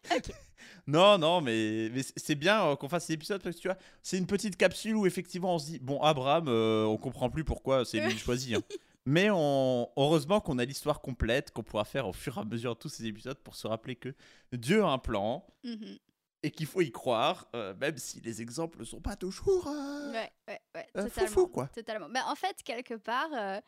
Non, 0.87 1.17
non, 1.17 1.41
mais, 1.41 1.89
mais 1.93 2.01
c'est 2.15 2.35
bien 2.35 2.63
euh, 2.67 2.75
qu'on 2.75 2.87
fasse 2.89 3.05
cet 3.05 3.15
épisode 3.15 3.41
parce 3.41 3.55
que 3.55 3.61
tu 3.61 3.67
vois, 3.67 3.77
c'est 4.03 4.17
une 4.19 4.27
petite 4.27 4.55
capsule 4.55 4.95
où 4.95 5.05
effectivement 5.07 5.55
on 5.55 5.59
se 5.59 5.65
dit 5.65 5.79
bon, 5.79 5.99
Abraham, 6.01 6.47
euh, 6.47 6.83
on 6.85 6.97
comprend 6.97 7.29
plus 7.29 7.43
pourquoi 7.43 7.85
c'est 7.85 7.99
lui 7.99 8.13
le 8.13 8.19
choisi. 8.19 8.53
hein. 8.55 8.61
Mais 9.07 9.29
on, 9.31 9.87
heureusement 9.97 10.41
qu'on 10.41 10.57
a 10.57 10.65
l'histoire 10.65 10.99
complète 11.01 11.51
qu'on 11.51 11.61
pourra 11.61 11.85
faire 11.85 12.07
au 12.07 12.13
fur 12.13 12.37
et 12.37 12.41
à 12.41 12.43
mesure 12.45 12.73
de 12.75 12.79
tous 12.79 12.89
ces 12.89 13.05
épisodes 13.05 13.37
pour 13.37 13.55
se 13.55 13.67
rappeler 13.67 13.95
que 13.95 14.13
Dieu 14.51 14.83
a 14.83 14.87
un 14.87 14.97
plan 14.97 15.45
Mhm. 15.63 15.97
et 16.41 16.49
qu'il 16.51 16.65
faut 16.65 16.81
y 16.81 16.91
croire, 16.91 17.47
euh, 17.55 17.73
même 17.79 17.97
si 17.97 18.19
les 18.21 18.41
exemples 18.41 18.79
ne 18.79 18.83
sont 18.83 19.01
pas 19.01 19.15
toujours 19.15 19.67
euh, 19.67 20.11
Ouais, 20.11 20.31
ouais, 20.47 20.59
ouais, 20.75 20.87
euh, 20.97 21.03
totalement. 21.03 21.29
foufou, 21.29 21.47
quoi. 21.47 21.67
totalement. 21.67 22.09
Ben, 22.09 22.23
en 22.27 22.35
fait, 22.35 22.61
quelque 22.63 22.95
part, 22.95 23.29
euh, 23.33 23.59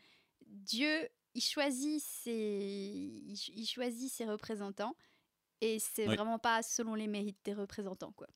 Dieu, 0.47 1.07
il 1.35 1.41
choisit 1.41 2.01
ses, 2.01 2.31
il 2.33 3.65
choisit 3.67 4.11
ses 4.11 4.25
représentants 4.25 4.95
et 5.61 5.79
c'est 5.79 6.07
Oui. 6.07 6.15
vraiment 6.15 6.39
pas 6.39 6.61
selon 6.63 6.95
les 6.95 7.07
mérites 7.07 7.37
des 7.45 7.53
représentants, 7.53 8.11
quoi. 8.15 8.27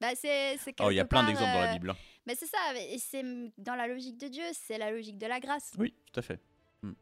Bah, 0.00 0.08
c'est, 0.14 0.58
c'est 0.58 0.74
Oh, 0.80 0.90
il 0.90 0.96
y 0.96 1.00
a 1.00 1.04
plein 1.06 1.24
d'exemples 1.24 1.52
dans 1.52 1.60
la 1.60 1.70
euh, 1.70 1.72
Bible. 1.72 1.90
hein. 1.90 1.96
Mais 2.26 2.34
c'est 2.34 2.46
ça, 2.46 2.58
et 2.76 2.98
c'est 2.98 3.22
dans 3.56 3.74
la 3.74 3.86
logique 3.86 4.18
de 4.18 4.28
Dieu, 4.28 4.44
c'est 4.52 4.76
la 4.78 4.90
logique 4.90 5.16
de 5.16 5.26
la 5.26 5.40
grâce. 5.40 5.72
Oui, 5.78 5.94
tout 6.12 6.20
à 6.20 6.22
fait. 6.22 6.38
Mm. 6.82 6.92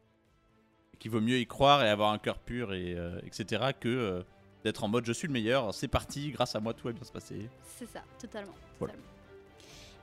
Qu'il 0.99 1.11
vaut 1.11 1.19
mieux 1.21 1.37
y 1.39 1.45
croire 1.47 1.83
et 1.83 1.89
avoir 1.89 2.11
un 2.13 2.19
cœur 2.19 2.39
pur, 2.39 2.73
et, 2.73 2.93
euh, 2.95 3.19
etc., 3.23 3.71
que 3.79 3.89
euh, 3.89 4.23
d'être 4.63 4.83
en 4.83 4.87
mode 4.87 5.05
je 5.05 5.11
suis 5.11 5.27
le 5.27 5.33
meilleur, 5.33 5.73
c'est 5.73 5.89
parti, 5.89 6.31
grâce 6.31 6.55
à 6.55 6.59
moi 6.61 6.73
tout 6.73 6.87
va 6.87 6.93
bien 6.93 7.03
se 7.03 7.11
passer. 7.11 7.49
C'est 7.65 7.87
ça, 7.89 8.03
totalement. 8.19 8.53
Voilà. 8.79 8.93
totalement. 8.93 9.11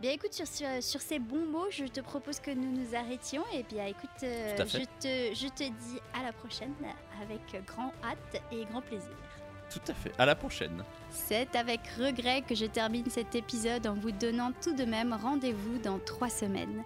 Bien 0.02 0.10
écoute, 0.10 0.32
sur, 0.34 0.46
sur, 0.48 0.66
sur 0.82 1.00
ces 1.00 1.18
bons 1.20 1.46
mots, 1.46 1.70
je 1.70 1.84
te 1.84 2.00
propose 2.00 2.40
que 2.40 2.50
nous 2.50 2.72
nous 2.72 2.94
arrêtions. 2.94 3.44
Et 3.54 3.62
bien 3.62 3.86
écoute, 3.86 4.10
euh, 4.24 4.56
Tout 4.56 4.62
à 4.62 4.66
je, 4.66 4.78
te, 4.78 5.34
je 5.34 5.46
te 5.48 5.62
dis 5.62 5.98
à 6.12 6.24
la 6.24 6.32
prochaine 6.32 6.74
avec 7.22 7.64
grand 7.64 7.92
hâte 8.02 8.42
et 8.50 8.64
grand 8.64 8.82
plaisir. 8.82 9.16
Tout 9.72 9.92
à 9.92 9.94
fait. 9.94 10.12
À 10.18 10.26
la 10.26 10.34
prochaine. 10.34 10.84
C'est 11.10 11.56
avec 11.56 11.80
regret 11.98 12.42
que 12.42 12.54
je 12.54 12.66
termine 12.66 13.08
cet 13.08 13.34
épisode 13.34 13.86
en 13.86 13.94
vous 13.94 14.12
donnant 14.12 14.52
tout 14.62 14.74
de 14.74 14.84
même 14.84 15.12
rendez-vous 15.12 15.78
dans 15.78 15.98
trois 15.98 16.30
semaines. 16.30 16.84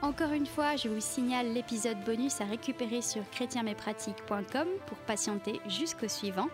Encore 0.00 0.30
une 0.30 0.46
fois, 0.46 0.76
je 0.76 0.88
vous 0.88 1.00
signale 1.00 1.52
l'épisode 1.52 1.98
bonus 2.04 2.40
à 2.40 2.44
récupérer 2.44 3.02
sur 3.02 3.28
chrétienmespratiques.com 3.30 4.68
pour 4.86 4.98
patienter 4.98 5.60
jusqu'au 5.66 6.06
suivant. 6.06 6.48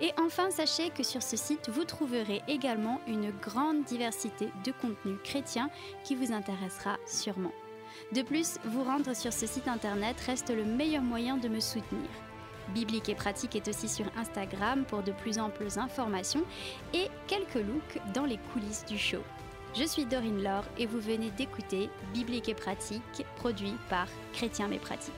Et 0.00 0.12
enfin, 0.20 0.50
sachez 0.50 0.90
que 0.90 1.02
sur 1.02 1.22
ce 1.22 1.36
site, 1.36 1.70
vous 1.70 1.84
trouverez 1.84 2.42
également 2.46 3.00
une 3.06 3.30
grande 3.30 3.84
diversité 3.84 4.50
de 4.64 4.72
contenus 4.72 5.18
chrétiens 5.24 5.70
qui 6.04 6.14
vous 6.14 6.32
intéressera 6.32 6.98
sûrement. 7.06 7.52
De 8.12 8.22
plus, 8.22 8.58
vous 8.64 8.84
rendre 8.84 9.14
sur 9.14 9.32
ce 9.32 9.46
site 9.46 9.68
internet 9.68 10.20
reste 10.20 10.50
le 10.50 10.64
meilleur 10.64 11.02
moyen 11.02 11.38
de 11.38 11.48
me 11.48 11.60
soutenir. 11.60 12.08
Biblique 12.68 13.08
et 13.08 13.14
pratique 13.14 13.56
est 13.56 13.68
aussi 13.68 13.88
sur 13.88 14.06
Instagram 14.16 14.84
pour 14.84 15.02
de 15.02 15.12
plus 15.12 15.38
amples 15.38 15.78
informations 15.78 16.44
et 16.92 17.08
quelques 17.26 17.54
looks 17.54 18.00
dans 18.14 18.24
les 18.24 18.38
coulisses 18.52 18.84
du 18.86 18.98
show. 18.98 19.22
Je 19.76 19.84
suis 19.84 20.04
Dorine 20.04 20.42
Laure 20.42 20.64
et 20.78 20.86
vous 20.86 21.00
venez 21.00 21.30
d'écouter 21.30 21.90
Biblique 22.12 22.48
et 22.48 22.54
pratique, 22.54 23.26
produit 23.36 23.74
par 23.90 24.06
Chrétien 24.32 24.68
mais 24.68 24.78
pratique. 24.78 25.12